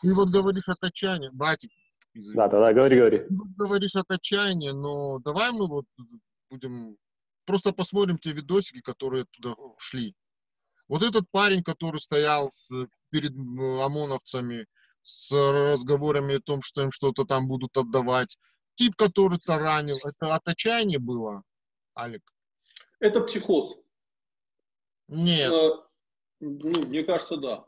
[0.00, 1.70] Ты вот говоришь от отчаяния, батик.
[2.14, 2.36] Извините.
[2.36, 3.18] Да, тогда говори, говори.
[3.18, 5.84] Ты говоришь от отчаяния, но давай мы вот
[6.50, 6.96] будем...
[7.46, 10.14] Просто посмотрим те видосики, которые туда шли.
[10.88, 12.52] Вот этот парень, который стоял
[13.10, 14.66] перед ОМОНовцами
[15.02, 18.36] с разговорами о том, что им что-то там будут отдавать.
[18.74, 21.42] Тип, который таранил, это от отчаяния было,
[21.98, 22.22] Алик?
[23.00, 23.76] Это психоз.
[25.08, 25.52] Нет.
[25.52, 25.70] Э,
[26.40, 27.64] ну, мне кажется, да.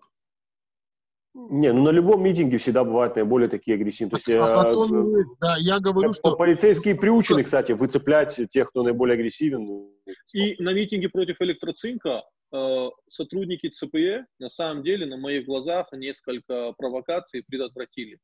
[1.34, 4.10] Не, ну на любом митинге всегда бывают наиболее такие агрессивные.
[4.10, 6.36] То есть, а потом, э, да, я говорю, что...
[6.36, 9.90] Полицейские приучены, кстати, выцеплять тех, кто наиболее агрессивен.
[10.34, 16.72] И на митинге против электроцинка э, сотрудники ЦПЕ на самом деле на моих глазах несколько
[16.76, 18.18] провокаций предотвратили.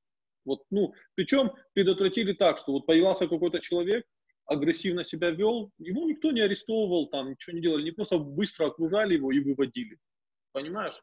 [0.45, 4.05] Вот, ну, причем предотвратили так, что вот появился какой-то человек,
[4.47, 9.15] агрессивно себя вел, его никто не арестовывал, там ничего не делали, они просто быстро окружали
[9.15, 9.99] его и выводили.
[10.53, 11.01] Понимаешь?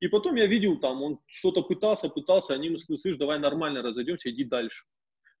[0.00, 3.82] И потом я видел там, он что-то пытался, пытался, они ему сказали, слышь, давай нормально
[3.82, 4.84] разойдемся, иди дальше.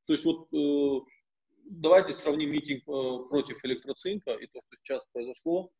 [0.06, 1.00] То есть вот э,
[1.64, 5.70] давайте сравним митинг э, против электроцинка и то, что сейчас произошло.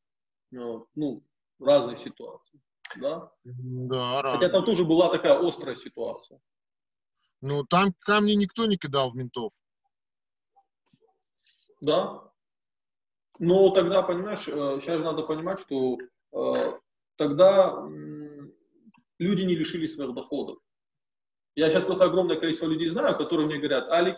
[0.52, 1.24] Э, ну,
[1.58, 2.60] разные ситуации.
[3.00, 3.30] Да?
[3.44, 4.40] Да, разные.
[4.40, 6.40] Хотя там тоже была такая острая ситуация.
[7.40, 9.52] Ну, там камни никто не кидал в ментов.
[11.82, 12.22] Да.
[13.40, 15.98] Но тогда, понимаешь, сейчас э, надо понимать, что
[16.32, 16.78] э,
[17.16, 17.84] тогда
[19.18, 20.58] люди не лишились своих доходов.
[21.56, 24.16] Я сейчас просто огромное количество людей знаю, которые мне говорят, Алик,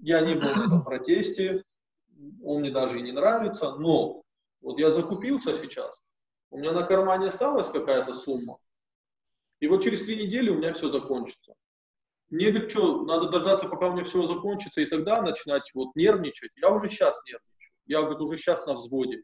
[0.00, 1.62] я не был в этом протесте,
[2.42, 4.24] он мне даже и не нравится, но
[4.60, 5.96] вот я закупился сейчас,
[6.50, 8.58] у меня на кармане осталась какая-то сумма,
[9.60, 11.54] и вот через три недели у меня все закончится.
[12.32, 16.50] Мне говорит, что, надо дождаться, пока у меня все закончится, и тогда начинать вот нервничать.
[16.56, 17.72] Я уже сейчас нервничаю.
[17.84, 19.22] Я, говорит, уже сейчас на взводе.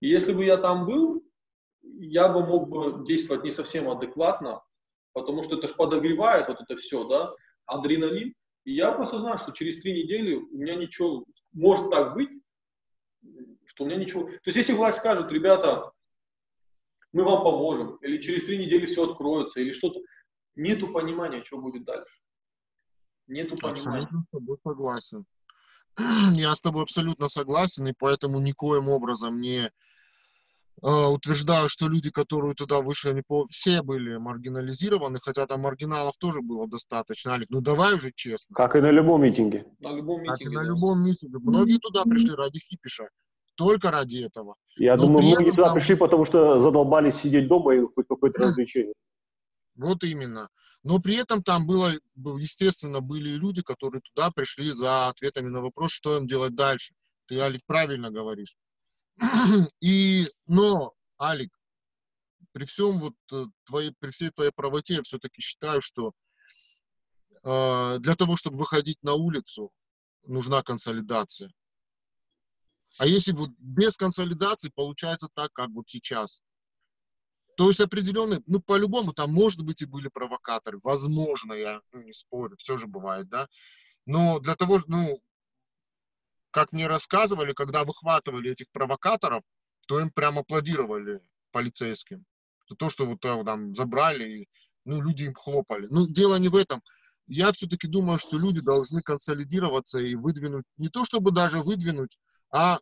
[0.00, 1.22] И если бы я там был,
[1.82, 4.62] я бы мог бы действовать не совсем адекватно,
[5.12, 7.34] потому что это же подогревает вот это все, да,
[7.66, 8.32] адреналин.
[8.64, 12.30] И я просто знаю, что через три недели у меня ничего, может так быть,
[13.66, 14.24] что у меня ничего...
[14.24, 15.92] То есть если власть скажет, ребята,
[17.12, 20.00] мы вам поможем, или через три недели все откроется, или что-то,
[20.54, 22.21] нету понимания, что будет дальше.
[23.32, 23.72] Нету понимания.
[23.80, 25.24] Абсолютно с тобой согласен.
[26.34, 29.70] Я с тобой абсолютно согласен, и поэтому никоим образом не
[30.82, 33.44] э, утверждаю, что люди, которые туда вышли, они по...
[33.46, 37.32] все были маргинализированы, хотя там маргиналов тоже было достаточно.
[37.32, 38.54] Алик, ну давай уже честно.
[38.54, 39.66] Как и на любом митинге.
[39.80, 40.56] На любом Как и митинге.
[40.56, 40.68] на да.
[40.68, 41.38] любом митинге.
[41.38, 43.08] Многие туда пришли ради хипиша.
[43.54, 44.56] Только ради этого.
[44.78, 48.38] Я Но думаю, многие туда там- пришли, потому что задолбались сидеть дома и хоть какое-то
[48.44, 48.94] развлечение.
[49.74, 50.48] Вот именно.
[50.82, 55.60] Но при этом там было, был- естественно, были люди, которые туда пришли за ответами на
[55.60, 56.94] вопрос, что им делать дальше.
[57.26, 58.54] Ты, Алик, правильно говоришь.
[59.80, 61.52] И, но, Алик,
[62.52, 66.12] при всем вот э, твоей, при всей твоей правоте я все-таки считаю, что
[67.44, 69.72] э, для того, чтобы выходить на улицу,
[70.24, 71.50] нужна консолидация.
[72.98, 76.42] А если вот без консолидации получается так, как вот сейчас.
[77.56, 80.78] То есть определенные, ну, по-любому, там, может быть, и были провокаторы.
[80.82, 83.48] Возможно, я ну, не спорю, все же бывает, да.
[84.06, 85.20] Но для того, ну,
[86.50, 89.42] как мне рассказывали, когда выхватывали этих провокаторов,
[89.86, 92.24] то им прям аплодировали полицейским.
[92.78, 94.48] То, что вот там забрали, и,
[94.84, 95.88] ну, люди им хлопали.
[95.90, 96.82] Ну, дело не в этом.
[97.26, 102.18] Я все-таки думаю, что люди должны консолидироваться и выдвинуть, не то чтобы даже выдвинуть,
[102.50, 102.78] а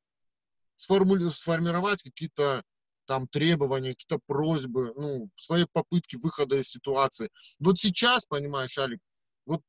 [0.76, 2.62] сформули- сформировать какие-то
[3.10, 7.28] там требования, какие-то просьбы, ну, свои попытки выхода из ситуации.
[7.58, 9.00] Вот сейчас, понимаешь, Алик,
[9.46, 9.62] вот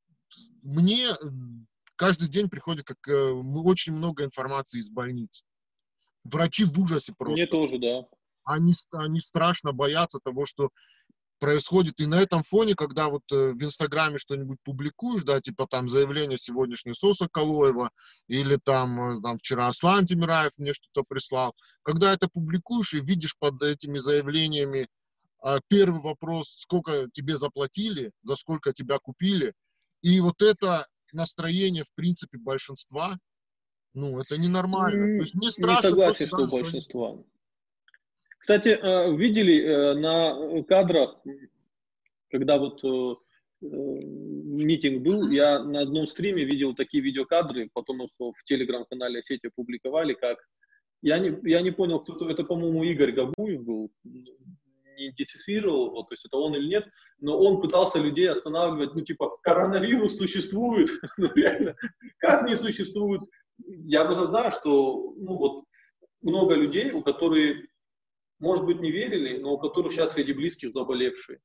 [0.62, 1.08] мне
[1.96, 5.44] каждый день приходит как э, очень много информации из больниц.
[6.24, 8.08] Врачи в ужасе просто Мне тоже, да.
[8.44, 10.70] они, они страшно боятся того, что
[11.42, 12.00] происходит.
[12.00, 16.38] И на этом фоне, когда вот э, в Инстаграме что-нибудь публикуешь, да, типа там заявление
[16.38, 17.90] сегодняшней Соса Калоева,
[18.28, 23.36] или там, э, там вчера Аслан Тимираев мне что-то прислал, когда это публикуешь и видишь
[23.40, 24.88] под этими заявлениями
[25.44, 29.54] а, первый вопрос, сколько тебе заплатили, за сколько тебя купили,
[30.04, 33.18] и вот это настроение, в принципе, большинства,
[33.96, 35.18] ну, это ненормально.
[35.18, 37.26] То есть мне Не страшно согласен, просто что даже большинство.
[38.42, 41.22] Кстати, э, видели э, на кадрах,
[42.32, 43.16] когда вот э,
[43.62, 50.16] митинг был, я на одном стриме видел такие видеокадры, потом их в телеграм-канале сети опубликовали,
[50.16, 50.40] как
[51.04, 56.14] я не, я не понял, кто это, по-моему, Игорь Габуев был, не идентифицировал его, то
[56.16, 56.88] есть это он или нет,
[57.20, 61.76] но он пытался людей останавливать, ну, типа, коронавирус существует, ну, реально,
[62.18, 63.22] как не существует?
[63.86, 65.66] Я просто знаю, что, ну, вот,
[66.24, 67.58] много людей, у которых,
[68.42, 71.40] может быть, не верили, но у которых сейчас среди близких заболевшие.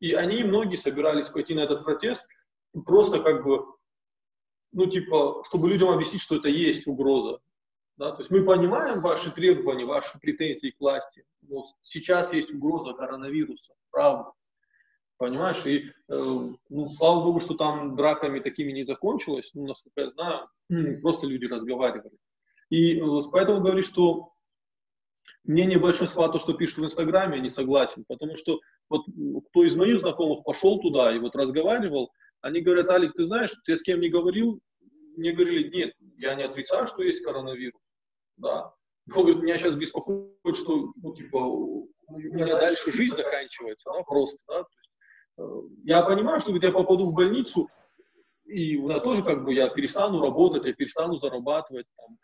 [0.00, 2.26] И они, многие, собирались пойти на этот протест
[2.86, 3.66] просто как бы,
[4.72, 7.40] ну, типа, чтобы людям объяснить, что это есть угроза.
[7.96, 8.12] Да?
[8.12, 13.74] То есть мы понимаем ваши требования, ваши претензии к власти, но сейчас есть угроза коронавируса,
[13.90, 14.32] правда.
[15.16, 15.66] Понимаешь?
[15.66, 20.48] И, э, ну, слава богу, что там драками такими не закончилось, ну, насколько я знаю,
[21.02, 22.16] просто люди разговаривали.
[22.70, 24.34] И э, поэтому говорю, что
[25.48, 29.06] мнение большинства, то, что пишут в Инстаграме, я не согласен, потому что вот
[29.48, 33.76] кто из моих знакомых пошел туда и вот разговаривал, они говорят, Алик, ты знаешь, ты
[33.76, 34.60] с кем не говорил,
[35.16, 37.80] мне говорили, нет, я не отрицаю, что есть коронавирус,
[38.36, 38.72] да.
[39.06, 44.38] Но, говорит, меня сейчас беспокоит, что, ну, типа, у меня дальше жизнь заканчивается, да, просто,
[44.46, 44.64] да.
[45.38, 45.42] Э,
[45.84, 47.68] я понимаю, что я попаду в больницу,
[48.44, 52.18] и у меня тоже как бы я перестану работать, я перестану зарабатывать, там,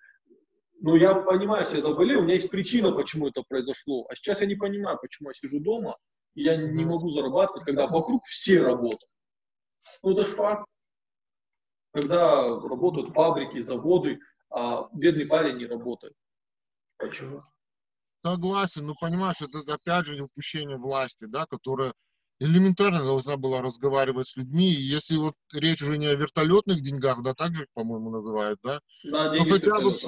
[0.85, 4.07] но я понимаю, если я заболел, у меня есть причина, почему это произошло.
[4.11, 5.97] А сейчас я не понимаю, почему я сижу дома,
[6.35, 9.11] и я не могу зарабатывать, когда вокруг все работают.
[10.03, 10.67] Ну, это ж факт.
[11.95, 14.19] Когда работают фабрики, заводы,
[14.51, 16.13] а бедный парень не работает.
[16.99, 17.39] Почему?
[18.23, 21.95] Согласен, ну понимаешь, это опять же упущение власти, да, которая
[22.41, 24.71] элементарно должна была разговаривать с людьми.
[24.71, 28.81] И если вот речь уже не о вертолетных деньгах, да, так же, по-моему, называют, да,
[29.05, 29.99] Да, ну деньги хотя бы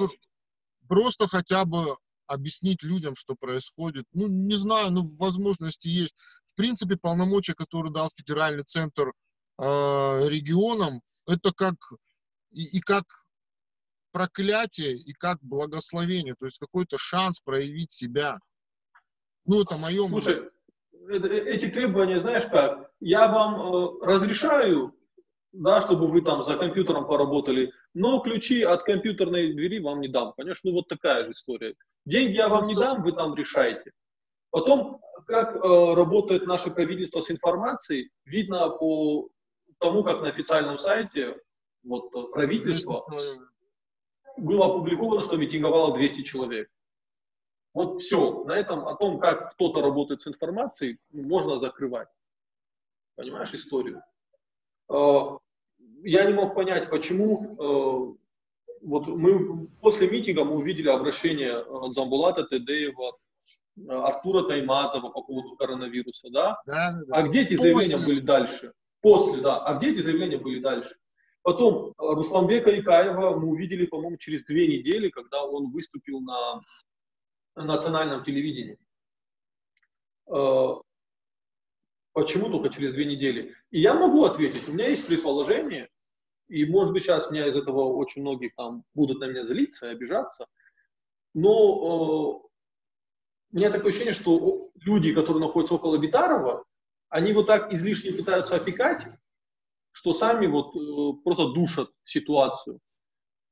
[0.87, 1.95] просто хотя бы
[2.27, 4.05] объяснить людям, что происходит.
[4.13, 6.15] Ну, не знаю, ну, возможности есть.
[6.43, 9.13] В принципе, полномочия, которые дал федеральный центр
[9.59, 9.63] э,
[10.27, 11.75] регионам, это как
[12.51, 13.05] и, и как
[14.11, 18.39] проклятие, и как благословение, то есть какой-то шанс проявить себя.
[19.45, 20.21] Ну, это мое мнение.
[20.21, 20.49] Слушай,
[21.09, 24.93] это- э- эти требования, знаешь как, я вам э, разрешаю,
[25.53, 30.33] да, чтобы вы там за компьютером поработали, но ключи от компьютерной двери вам не дам.
[30.37, 31.73] Понимаешь, ну вот такая же история.
[32.05, 33.91] Деньги я вам не дам, вы там решаете.
[34.51, 39.29] Потом, как э, работает наше правительство с информацией, видно по
[39.79, 41.41] тому, как на официальном сайте
[41.83, 43.03] вот, правительства
[44.37, 46.69] было опубликовано, что митинговало 200 человек.
[47.73, 48.43] Вот все.
[48.43, 52.09] На этом о том, как кто-то работает с информацией, можно закрывать.
[53.15, 54.03] Понимаешь историю?
[54.87, 55.39] А,
[56.07, 58.15] я не мог понять, почему а,
[58.81, 63.17] вот мы после митинга мы увидели обращение Замбулата Тедеева,
[63.89, 66.61] Артура Таймазова по поводу коронавируса, да?
[66.65, 67.15] Да, да.
[67.15, 68.73] А где эти заявления были дальше?
[69.01, 69.63] После, да.
[69.63, 70.95] А где эти заявления были дальше?
[71.43, 76.59] Потом Русланбека Икаева мы увидели, по-моему, через две недели, когда он выступил на
[77.55, 78.77] национальном телевидении.
[82.13, 83.53] Почему только через две недели?
[83.69, 85.87] И я могу ответить, у меня есть предположение,
[86.49, 89.91] и, может быть, сейчас меня из этого очень многие там будут на меня злиться и
[89.91, 90.47] обижаться,
[91.33, 92.47] но э,
[93.53, 96.63] у меня такое ощущение, что люди, которые находятся около Битарова,
[97.09, 99.05] они вот так излишне пытаются опекать,
[99.91, 102.79] что сами вот э, просто душат ситуацию.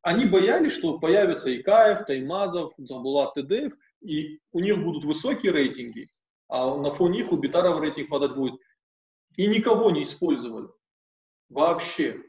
[0.02, 6.08] Они боялись, что появятся Икаев, Таймазов, Замбулат Тедеев, и у них будут высокие рейтинги,
[6.48, 8.60] а на фоне их у Битарова рейтинг падать будет.
[9.36, 10.70] И никого не использовали.
[11.50, 12.22] Вообще.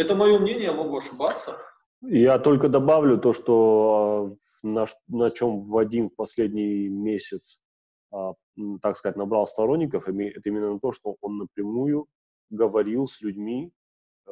[0.00, 1.58] Это мое мнение, я могу ошибаться.
[2.00, 4.32] Я только добавлю то, что
[4.62, 7.60] а, на, на чем Вадим в последний месяц,
[8.10, 8.32] а,
[8.80, 12.06] так сказать, набрал сторонников, это именно то, что он напрямую
[12.48, 13.74] говорил с людьми
[14.26, 14.30] а,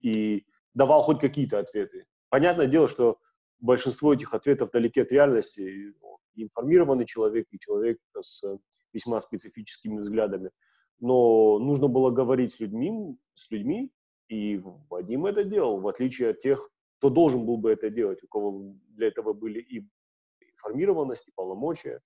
[0.00, 2.06] и давал хоть какие-то ответы.
[2.28, 3.18] Понятное дело, что
[3.58, 5.92] большинство этих ответов далеки от реальности.
[6.36, 8.44] Информированный человек и человек с
[8.92, 10.52] весьма специфическими взглядами.
[11.00, 13.90] Но нужно было говорить с людьми, с людьми,
[14.28, 18.28] и Вадим это делал, в отличие от тех, кто должен был бы это делать, у
[18.28, 19.88] кого для этого были и
[20.52, 22.00] информированность, и полномочия.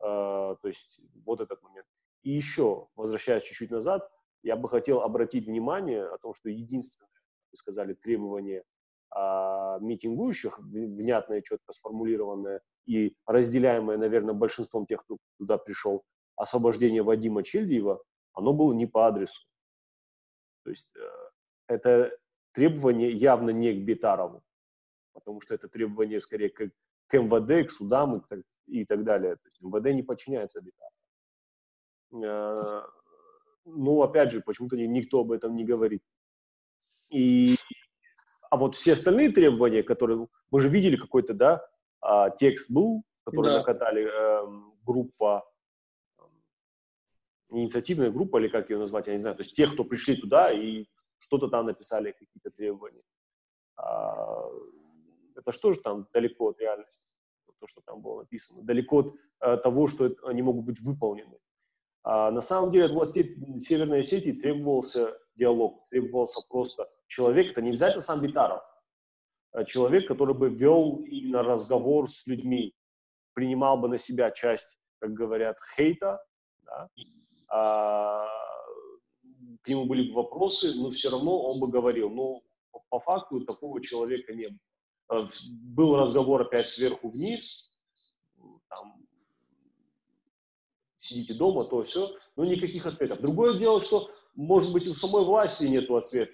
[0.00, 1.86] Э, то есть вот этот момент.
[2.22, 4.10] И еще, возвращаясь чуть-чуть назад,
[4.42, 7.10] я бы хотел обратить внимание о том, что единственное,
[7.50, 8.64] вы сказали, требование
[9.10, 16.04] а, митингующих, внятное, четко сформулированное и разделяемое, наверное, большинством тех, кто туда пришел,
[16.36, 18.02] освобождение Вадима Чельдиева,
[18.32, 19.46] оно было не по адресу.
[20.64, 21.27] То есть э,
[21.68, 22.16] это
[22.52, 24.42] требование явно не к Битарову,
[25.12, 26.70] потому что это требование скорее к,
[27.06, 29.36] к МВД, к судам и, так, и так далее.
[29.36, 30.94] То есть МВД не подчиняется Битарову.
[32.24, 32.82] Э,
[33.64, 36.02] ну, опять же, почему-то никто об этом не говорит.
[37.10, 37.54] И
[38.50, 41.66] а вот все остальные требования, которые мы же видели какой-то, да,
[42.00, 43.58] а, текст был, который да.
[43.58, 44.46] накатали э,
[44.84, 45.44] группа,
[47.50, 50.52] инициативная группа или как ее назвать, я не знаю, то есть те, кто пришли туда
[50.52, 50.86] и
[51.18, 53.02] что-то там написали, какие-то требования.
[53.76, 54.48] А,
[55.36, 57.02] это что же там далеко от реальности,
[57.60, 61.38] то, что там было написано, далеко от э, того, что это, они могут быть выполнены.
[62.02, 67.70] А, на самом деле от властей Северной Осетии требовался диалог, требовался просто человек, это не
[67.70, 68.62] обязательно сам Битаров,
[69.52, 72.74] а человек, который бы вел именно разговор с людьми,
[73.34, 76.24] принимал бы на себя часть, как говорят, хейта,
[76.64, 76.88] да,
[77.48, 78.26] а,
[79.68, 82.08] к нему были бы вопросы, но все равно он бы говорил.
[82.08, 82.40] Но
[82.88, 84.58] по факту такого человека не было.
[85.08, 87.70] А, был разговор опять сверху вниз,
[88.70, 89.06] там,
[90.96, 93.20] сидите дома, то все, но никаких ответов.
[93.20, 96.32] Другое дело, что, может быть, у самой власти нет ответа.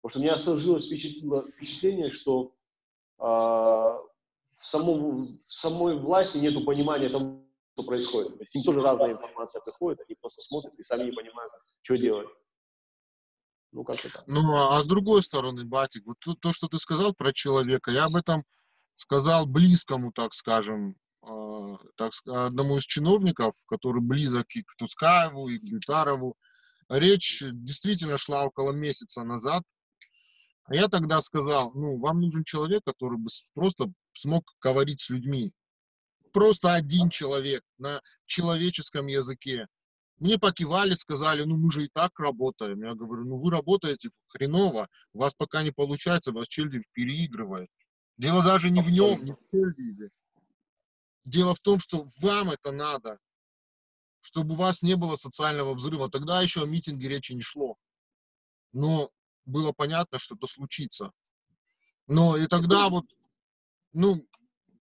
[0.00, 2.54] Потому что у меня сложилось впечатление, что
[3.18, 3.98] э, в,
[4.58, 7.42] самом, в самой власти нет понимания того,
[7.74, 8.36] что происходит.
[8.36, 11.96] То есть им тоже разная информация приходит, они просто смотрят и сами не понимают, что
[11.96, 12.28] делать.
[13.72, 14.22] Ну, как это?
[14.26, 17.90] Ну, а, а с другой стороны, Батик, вот то, то, что ты сказал про человека,
[17.90, 18.44] я об этом
[18.94, 25.58] сказал близкому, так скажем, э, так, одному из чиновников, который близок и к Тускаеву, и
[25.58, 26.36] к Битарову.
[26.88, 29.62] Речь действительно шла около месяца назад
[30.68, 35.52] а я тогда сказал, ну, вам нужен человек, который бы просто смог говорить с людьми.
[36.32, 39.68] Просто один человек на человеческом языке.
[40.18, 42.82] Мне покивали, сказали, ну мы же и так работаем.
[42.82, 47.68] Я говорю, ну вы работаете хреново, у вас пока не получается, вас Чельдив переигрывает.
[48.16, 50.10] Дело даже не в нем, не в Чельдиве.
[51.24, 53.18] Дело в том, что вам это надо,
[54.20, 56.08] чтобы у вас не было социального взрыва.
[56.08, 57.76] Тогда еще о митинге речи не шло.
[58.72, 59.10] Но
[59.44, 61.12] было понятно, что это случится.
[62.06, 63.04] Но и тогда вот,
[63.92, 64.26] ну,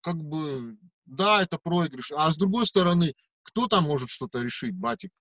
[0.01, 2.11] как бы, да, это проигрыш.
[2.11, 3.13] А с другой стороны,
[3.43, 5.11] кто там может что-то решить, Батик?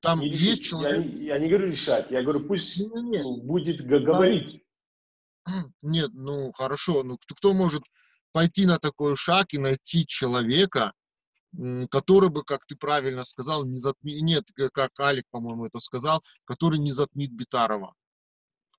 [0.00, 0.64] Там не есть решить.
[0.64, 1.06] человек...
[1.18, 3.42] Я, я не говорю решать, я говорю, пусть не, не, не.
[3.42, 4.62] будет говорить.
[5.82, 7.82] Нет, ну, хорошо, ну, кто, кто может
[8.32, 10.92] пойти на такой шаг и найти человека,
[11.90, 16.78] который бы, как ты правильно сказал, не затмит, нет, как Алик, по-моему, это сказал, который
[16.78, 17.94] не затмит Битарова.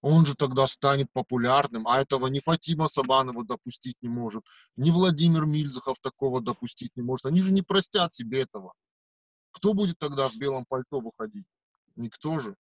[0.01, 4.43] Он же тогда станет популярным, а этого ни Фатима Сабанова допустить не может,
[4.75, 7.25] ни Владимир Мильзахов такого допустить не может.
[7.25, 8.73] Они же не простят себе этого.
[9.51, 11.47] Кто будет тогда в белом пальто выходить?
[11.95, 12.55] Никто же.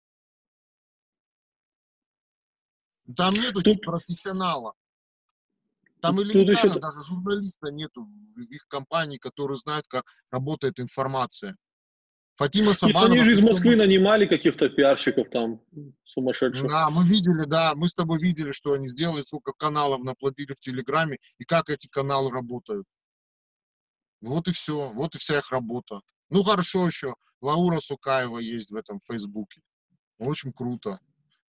[3.16, 3.80] Там нету Тут...
[3.80, 4.74] профессионала.
[6.00, 6.80] Там элементарно еще...
[6.80, 11.56] даже журналиста нету в их компании, которые знают, как работает информация.
[12.36, 13.12] Фатима Сабанова...
[13.12, 15.60] Они же из Москвы нанимали каких-то пиарщиков там
[16.04, 16.66] сумасшедших.
[16.66, 20.60] Да, мы видели, да, мы с тобой видели, что они сделали, сколько каналов наплодили в
[20.60, 22.86] Телеграме, и как эти каналы работают.
[24.22, 26.00] Вот и все, вот и вся их работа.
[26.30, 29.60] Ну, хорошо еще, Лаура Сукаева есть в этом Фейсбуке.
[30.18, 30.98] Очень круто.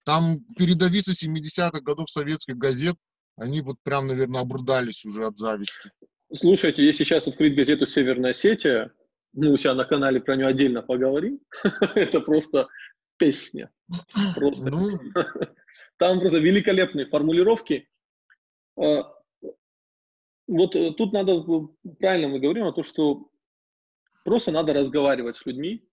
[0.04, 2.96] Там передовицы 70-х годов советских газет,
[3.36, 5.90] они вот прям, наверное, обрудались уже от зависти.
[6.34, 8.92] Слушайте, если сейчас открыть газету «Северная Осетия»,
[9.32, 11.40] мы у себя на канале про нее отдельно поговорим.
[11.94, 12.68] Это просто
[13.16, 13.70] песня.
[14.34, 14.70] Просто.
[14.70, 14.98] Ну...
[15.98, 17.86] Там просто великолепные формулировки.
[18.76, 19.12] А,
[20.48, 23.30] вот э, тут надо, э, правильно мы говорим о том, что
[24.24, 25.86] просто надо разговаривать с людьми.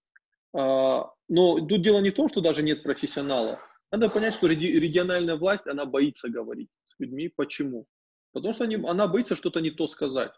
[0.54, 3.60] А, но тут дело не в том, что даже нет профессионалов.
[3.92, 7.28] Надо понять, что региональная власть, она боится говорить с людьми.
[7.28, 7.86] Почему?
[8.32, 10.32] Потому что они, она боится что-то не то сказать.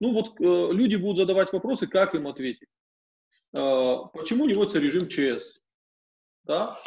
[0.00, 2.68] Ну вот э, люди будут задавать вопросы, как им ответить.
[3.52, 5.60] Э, почему не вводится режим ЧС?
[6.44, 6.78] Да?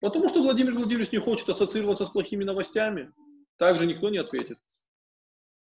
[0.00, 3.12] Потому что Владимир Владимирович не хочет ассоциироваться с плохими новостями.
[3.56, 4.58] Также никто не ответит.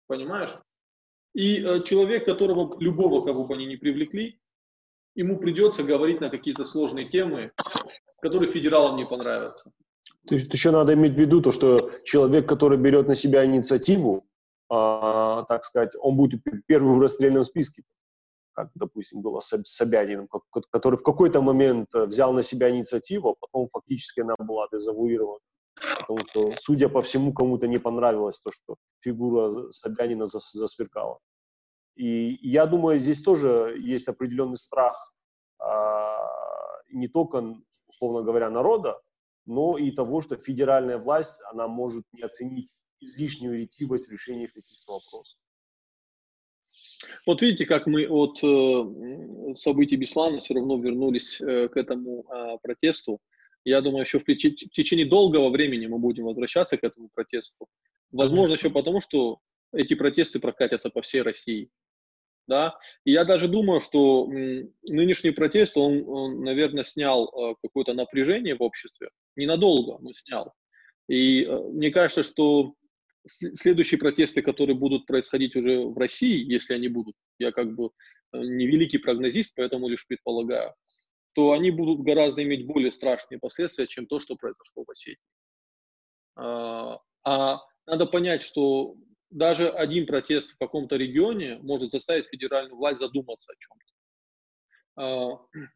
[0.07, 0.55] Понимаешь?
[1.33, 4.39] И э, человек, которого, любого, кого бы они ни привлекли,
[5.15, 7.51] ему придется говорить на какие-то сложные темы,
[8.21, 9.71] которые федералам не понравятся.
[10.27, 14.28] То есть еще надо иметь в виду то, что человек, который берет на себя инициативу,
[14.69, 17.83] так сказать, он будет первым в расстрельном списке,
[18.53, 20.27] как, допустим, было с Собяниным,
[20.71, 25.39] который в какой-то момент э, взял на себя инициативу, а потом фактически она была дезавуирована.
[26.01, 31.19] Потому что, судя по всему, кому-то не понравилось то, что фигура Собянина зас засверкала.
[31.95, 35.13] И я думаю, здесь тоже есть определенный страх
[35.59, 36.27] а,
[36.91, 37.55] не только,
[37.87, 38.99] условно говоря, народа,
[39.45, 44.93] но и того, что федеральная власть, она может не оценить излишнюю ретивость в решении каких-то
[44.93, 45.37] вопросов.
[47.25, 52.57] Вот видите, как мы от э, событий Беслана все равно вернулись э, к этому э,
[52.61, 53.19] протесту.
[53.63, 57.67] Я думаю, еще в, в течение долгого времени мы будем возвращаться к этому протесту.
[58.11, 59.39] Возможно, еще потому, что
[59.73, 61.69] эти протесты прокатятся по всей России.
[62.47, 62.75] Да?
[63.05, 68.63] И я даже думаю, что нынешний протест, он, он наверное, снял э, какое-то напряжение в
[68.63, 69.09] обществе.
[69.35, 70.53] Ненадолго, но снял.
[71.07, 72.73] И э, мне кажется, что
[73.29, 77.91] следующие протесты, которые будут происходить уже в России, если они будут, я как бы
[78.33, 80.73] э, не великий прогнозист, поэтому лишь предполагаю,
[81.33, 85.19] то они будут гораздо иметь более страшные последствия, чем то, что произошло в Осетии.
[86.35, 88.95] А, а надо понять, что
[89.29, 93.93] даже один протест в каком-то регионе может заставить федеральную власть задуматься о чем-то.
[95.01, 95.67] А,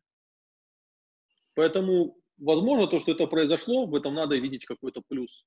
[1.56, 5.45] поэтому, возможно, то, что это произошло, в этом надо видеть какой-то плюс.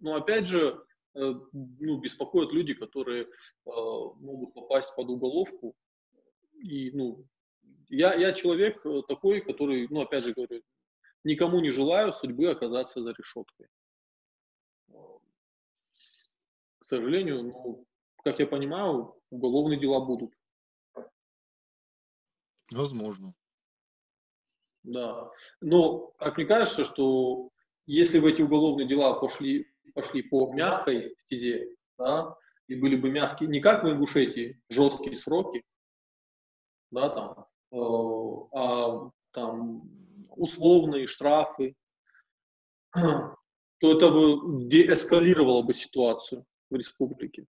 [0.00, 0.82] Но опять же,
[1.16, 3.28] ну, беспокоят люди, которые э,
[3.64, 5.74] могут попасть под уголовку.
[6.54, 7.26] И, ну,
[7.88, 10.62] я, я человек э, такой, который, ну, опять же говорю,
[11.24, 13.68] никому не желаю судьбы оказаться за решеткой.
[16.78, 17.86] К сожалению, ну,
[18.22, 20.32] как я понимаю, уголовные дела будут.
[22.72, 23.34] Возможно.
[24.82, 25.30] Да.
[25.60, 27.50] Но, как мне кажется, что
[27.86, 32.36] если в эти уголовные дела пошли пошли по мягкой стезе, да,
[32.68, 35.62] и были бы мягкие, не как в Ингушетии, жесткие сроки,
[36.90, 39.90] да, там, э, а там
[40.30, 41.74] условные штрафы,
[42.92, 43.36] то
[43.80, 47.46] это бы деэскалировало бы ситуацию в республике.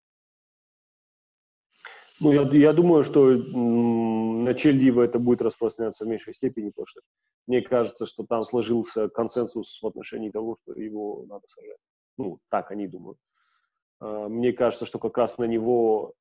[2.20, 7.01] Ну, я, я думаю, что на Чельдива это будет распространяться в меньшей степени, потому что
[7.47, 11.78] мне кажется, что там сложился консенсус в отношении того, что его надо сажать.
[12.17, 13.19] Ну, так они думают.
[14.01, 16.15] А, мне кажется, что как раз на него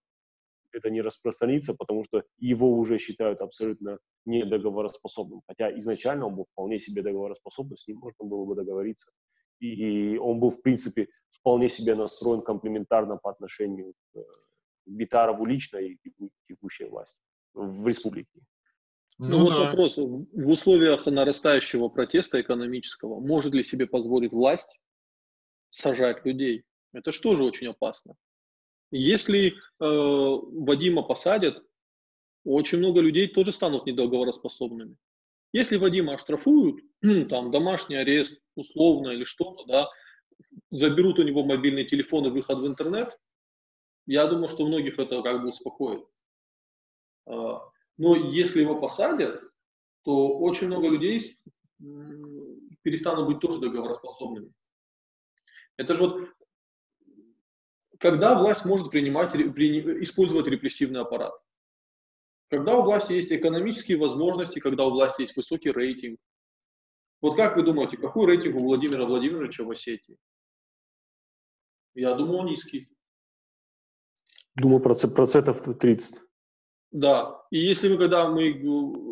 [0.72, 5.42] это не распространится, потому что его уже считают абсолютно недоговороспособным.
[5.48, 9.12] Хотя изначально он был вполне себе договороспособным, с ним можно было бы договориться.
[9.60, 14.20] И он был, в принципе, вполне себе настроен комплементарно по отношению к
[14.86, 15.98] Битарову лично и
[16.48, 17.22] текущей власти
[17.54, 18.42] в республике.
[19.20, 19.66] Ну, ну вот да.
[19.66, 19.98] вопрос.
[19.98, 24.80] В условиях нарастающего протеста экономического может ли себе позволить власть
[25.74, 26.64] сажать людей.
[26.94, 28.16] Это же тоже очень опасно.
[28.92, 31.64] Если э, Вадима посадят,
[32.46, 34.96] очень много людей тоже станут недоговороспособными.
[35.52, 36.84] Если Вадима оштрафуют,
[37.30, 39.90] там домашний арест, условно или что-то, да,
[40.70, 43.18] заберут у него мобильный телефон и выход в интернет,
[44.06, 46.06] я думаю, что многих это как бы успокоит.
[47.26, 47.62] А,
[47.98, 49.42] но если его посадят,
[50.04, 51.24] то очень много людей
[52.84, 54.54] перестанут быть тоже договороспособными.
[55.78, 56.30] Это же вот
[58.00, 61.34] когда власть может принимать, использовать репрессивный аппарат.
[62.50, 66.20] Когда у власти есть экономические возможности, когда у власти есть высокий рейтинг.
[67.22, 70.18] Вот как вы думаете, какой рейтинг у Владимира Владимировича в Осетии?
[71.96, 72.90] Я думаю, низкий.
[74.56, 76.22] Думаю, процентов 30.
[76.94, 78.44] Да, и если мы, когда мы,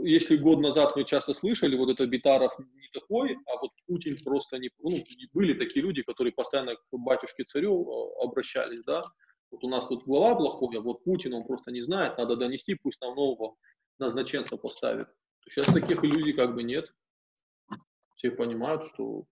[0.05, 4.59] если год назад мы часто слышали, вот это Битаров не такой, а вот Путин просто
[4.59, 4.91] не, ну,
[5.33, 9.01] были такие люди, которые постоянно к батюшке царю э, обращались, да,
[9.49, 12.75] вот у нас тут глава плохой, а вот Путин, он просто не знает, надо донести,
[12.75, 13.55] пусть нам нового
[13.97, 15.07] назначенца поставит.
[15.49, 16.93] Сейчас таких иллюзий как бы нет.
[18.15, 19.25] Все понимают, что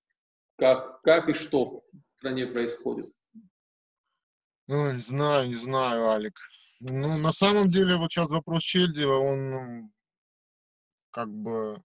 [0.58, 1.84] как, как и что
[2.16, 3.06] в стране происходит.
[4.68, 6.34] Ну, не знаю, не знаю, Алик.
[6.82, 9.91] Ну, на самом деле, вот сейчас вопрос Чельдева, он
[11.11, 11.82] как бы...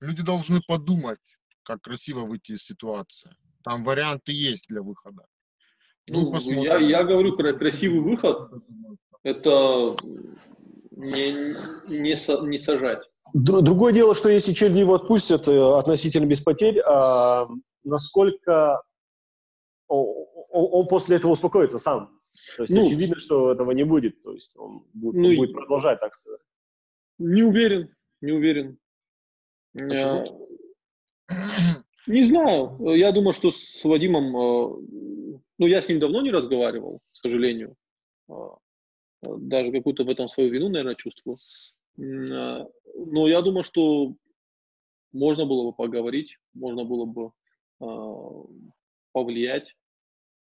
[0.00, 3.30] Люди должны подумать, как красиво выйти из ситуации.
[3.62, 5.24] Там варианты есть для выхода.
[6.08, 6.64] Ну, ну посмотрим.
[6.64, 8.50] Я, я говорю, красивый выход–
[9.22, 9.96] это
[10.90, 11.54] не,
[11.88, 13.02] не, не сажать.
[13.32, 17.46] Другое дело, что если Чельдева отпустят э, относительно без потерь, а
[17.84, 18.82] насколько
[19.88, 22.19] он после этого успокоится сам?
[22.56, 24.20] То есть ну, очевидно, что этого не будет.
[24.22, 26.40] То есть он будет, ну, он будет продолжать, так сказать.
[27.18, 28.78] Не уверен, не уверен.
[29.74, 30.24] Я...
[32.06, 32.78] Не знаю.
[32.80, 34.36] Я думаю, что с Вадимом...
[34.36, 37.76] Э, ну, я с ним давно не разговаривал, к сожалению.
[38.28, 38.56] А,
[39.22, 41.36] даже какую-то в этом свою вину, наверное, чувствую.
[41.96, 44.14] Но я думаю, что
[45.12, 47.32] можно было бы поговорить, можно было бы
[49.12, 49.76] повлиять.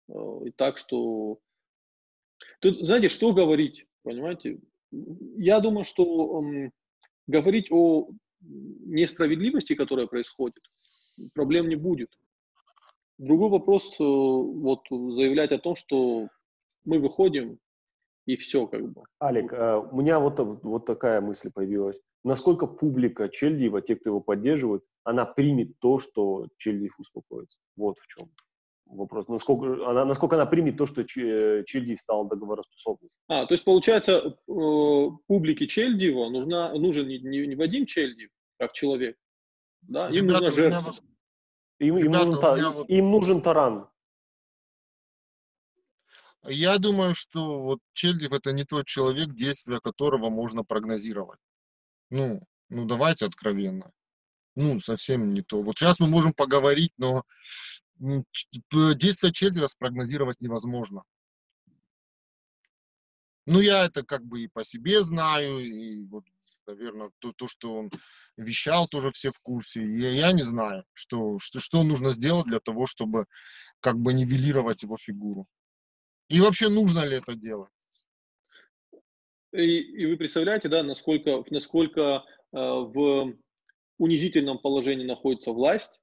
[0.09, 1.39] И так, что
[2.61, 4.61] Тут, знаете, что говорить, понимаете?
[5.37, 6.71] Я думаю, что э,
[7.27, 8.11] говорить о
[8.41, 10.63] несправедливости, которая происходит,
[11.35, 12.11] проблем не будет.
[13.19, 16.29] Другой вопрос, э, вот заявлять о том, что
[16.85, 17.59] мы выходим
[18.27, 19.03] и все как бы.
[19.23, 22.01] Алик, э, у меня вот, вот такая мысль появилась.
[22.25, 27.59] Насколько публика Чельдиева, те, кто его поддерживает, она примет то, что Чельдиев успокоится?
[27.77, 28.31] Вот в чем
[28.91, 33.11] вопрос, насколько она, насколько она примет то, что Чельди стал договороспособным.
[33.29, 34.53] А, то есть, получается, э,
[35.27, 39.17] публике Чельдиева нужна, нужен не, не, не Вадим Чельдиев, как человек,
[39.83, 40.81] да, им Ребята, нужна жертва.
[40.81, 41.03] Вот,
[41.79, 42.91] им, им, Ребята, нужен, вот...
[42.91, 43.89] им нужен таран.
[46.47, 51.39] Я думаю, что вот Чельдив это не тот человек, действия которого можно прогнозировать.
[52.09, 53.93] Ну, ну давайте откровенно.
[54.57, 55.63] Ну, совсем не то.
[55.63, 57.25] Вот сейчас мы можем поговорить, но
[58.01, 61.03] действия Чельдера спрогнозировать невозможно.
[63.47, 66.25] Ну, я это как бы и по себе знаю, и вот,
[66.67, 67.91] наверное, то, то что он
[68.37, 69.83] вещал, тоже все в курсе.
[69.83, 73.27] Я, я не знаю, что, что, что нужно сделать для того, чтобы
[73.81, 75.47] как бы нивелировать его фигуру.
[76.29, 77.73] И вообще нужно ли это делать?
[79.53, 83.35] И, и вы представляете, да, насколько, насколько э, в
[83.99, 86.00] унизительном положении находится власть,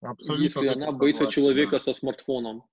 [0.00, 0.60] Абсолютно.
[0.60, 1.80] Если она боится согласен, человека да.
[1.80, 2.64] со смартфоном.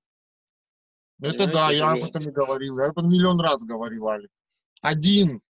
[1.19, 2.79] Это Понимаете, да, я об этом и говорил.
[2.79, 4.29] Я об этом миллион раз говорил, Алик.
[4.81, 5.41] Один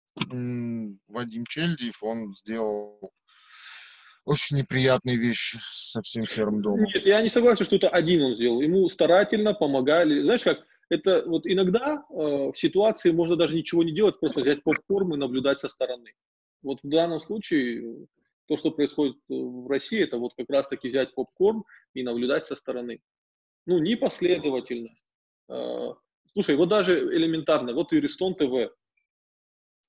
[1.09, 3.13] Вадим Чельдиев, он сделал
[4.25, 6.85] очень неприятные вещи со всем серым домом.
[6.85, 8.61] Нет, я не согласен, что это один он сделал.
[8.61, 10.23] Ему старательно помогали.
[10.23, 14.63] Знаешь как, это вот иногда э, в ситуации можно даже ничего не делать, просто взять
[14.63, 16.13] попкорн и наблюдать со стороны.
[16.63, 18.07] Вот в данном случае
[18.47, 22.57] то, что происходит э, в России, это вот как раз-таки взять попкорн и наблюдать со
[22.57, 23.01] стороны.
[23.67, 25.07] Ну, непоследовательность.
[25.49, 25.95] А,
[26.33, 28.73] слушай, вот даже элементарно, вот Иристон ТВ.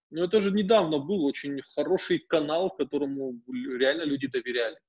[0.10, 4.80] Ну, это же недавно был очень хороший канал, которому реально люди доверяли.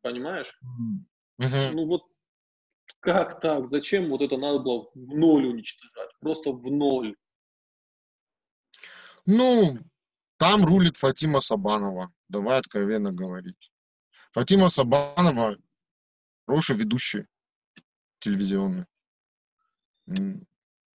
[0.00, 0.56] Понимаешь?
[1.40, 1.70] Uh-huh.
[1.72, 2.02] Ну вот
[3.00, 3.70] как так?
[3.70, 6.10] Зачем вот это надо было в ноль уничтожать?
[6.20, 7.16] Просто в ноль.
[9.26, 9.78] Ну,
[10.38, 13.72] там рулит Фатима Сабанова, давай откровенно говорить.
[14.30, 15.56] Фатима Сабанова
[16.46, 17.26] хороший ведущий
[18.20, 18.86] телевизионный.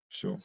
[0.09, 0.39] Все.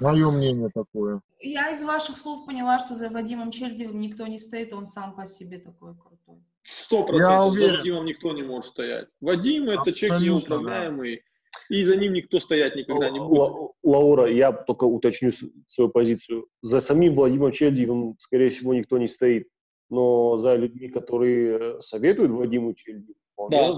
[0.00, 1.20] Мое мнение такое.
[1.40, 5.26] Я из ваших слов поняла, что за Вадимом Чельдевым никто не стоит, он сам по
[5.26, 6.44] себе такой крутой.
[6.62, 9.08] Сто процентов за Вадимом никто не может стоять.
[9.20, 11.24] Вадим это Абсолютно, человек неуправляемый.
[11.68, 13.72] И за ним никто стоять никогда не будет.
[13.82, 15.32] Лаура, я только уточню
[15.66, 16.46] свою позицию.
[16.62, 19.48] За самим Владимиром Чельдиевым, скорее всего, никто не стоит,
[19.90, 23.18] но за людьми, которые советуют Владимиру Чельдиеву,
[23.50, 23.72] да.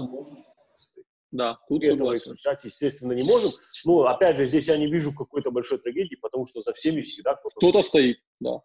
[1.31, 3.51] Да, тут этого исключать, естественно, не можем.
[3.85, 7.35] Но, опять же, здесь я не вижу какой-то большой трагедии, потому что за всеми всегда
[7.35, 8.17] кто-то, кто стоит.
[8.41, 8.61] Да.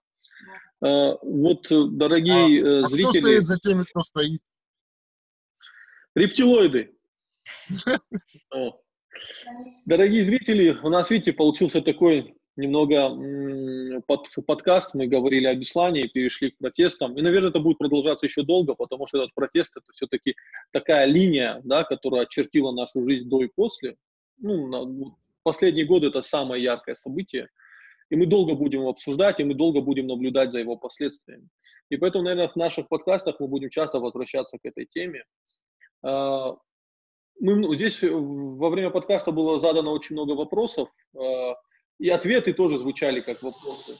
[0.82, 3.06] А, вот, дорогие а, зрители...
[3.06, 4.40] А кто стоит за теми, кто стоит?
[6.16, 6.96] Рептилоиды.
[9.86, 16.50] Дорогие зрители, у нас, видите, получился такой немного под, подкаст, мы говорили о Беслане, перешли
[16.50, 17.16] к протестам.
[17.16, 20.34] И, наверное, это будет продолжаться еще долго, потому что этот протест– это все-таки
[20.72, 23.96] такая линия, да, которая очертила нашу жизнь до и после.
[24.38, 27.48] Ну, на, последние годы это самое яркое событие.
[28.08, 31.48] И мы долго будем его обсуждать, и мы долго будем наблюдать за его последствиями.
[31.90, 35.24] И поэтому, наверное, в наших подкастах мы будем часто возвращаться к этой теме.
[37.40, 40.88] Мы, ну, здесь во время подкаста было задано очень много вопросов.
[41.14, 41.54] А,
[41.98, 43.96] и ответы тоже звучали как вопросы.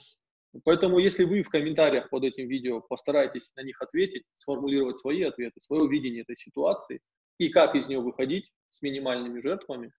[0.63, 5.59] Поэтому, если вы в комментариях под этим видео постарайтесь на них ответить, сформулировать свои ответы,
[5.61, 7.01] свое видение этой ситуации
[7.37, 9.91] и как из нее выходить с минимальными жертвами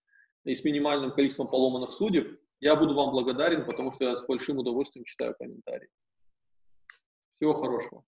[0.45, 4.59] и с минимальным количеством поломанных судеб, я буду вам благодарен, потому что я с большим
[4.59, 5.89] удовольствием читаю комментарии.
[7.37, 8.05] Всего хорошего.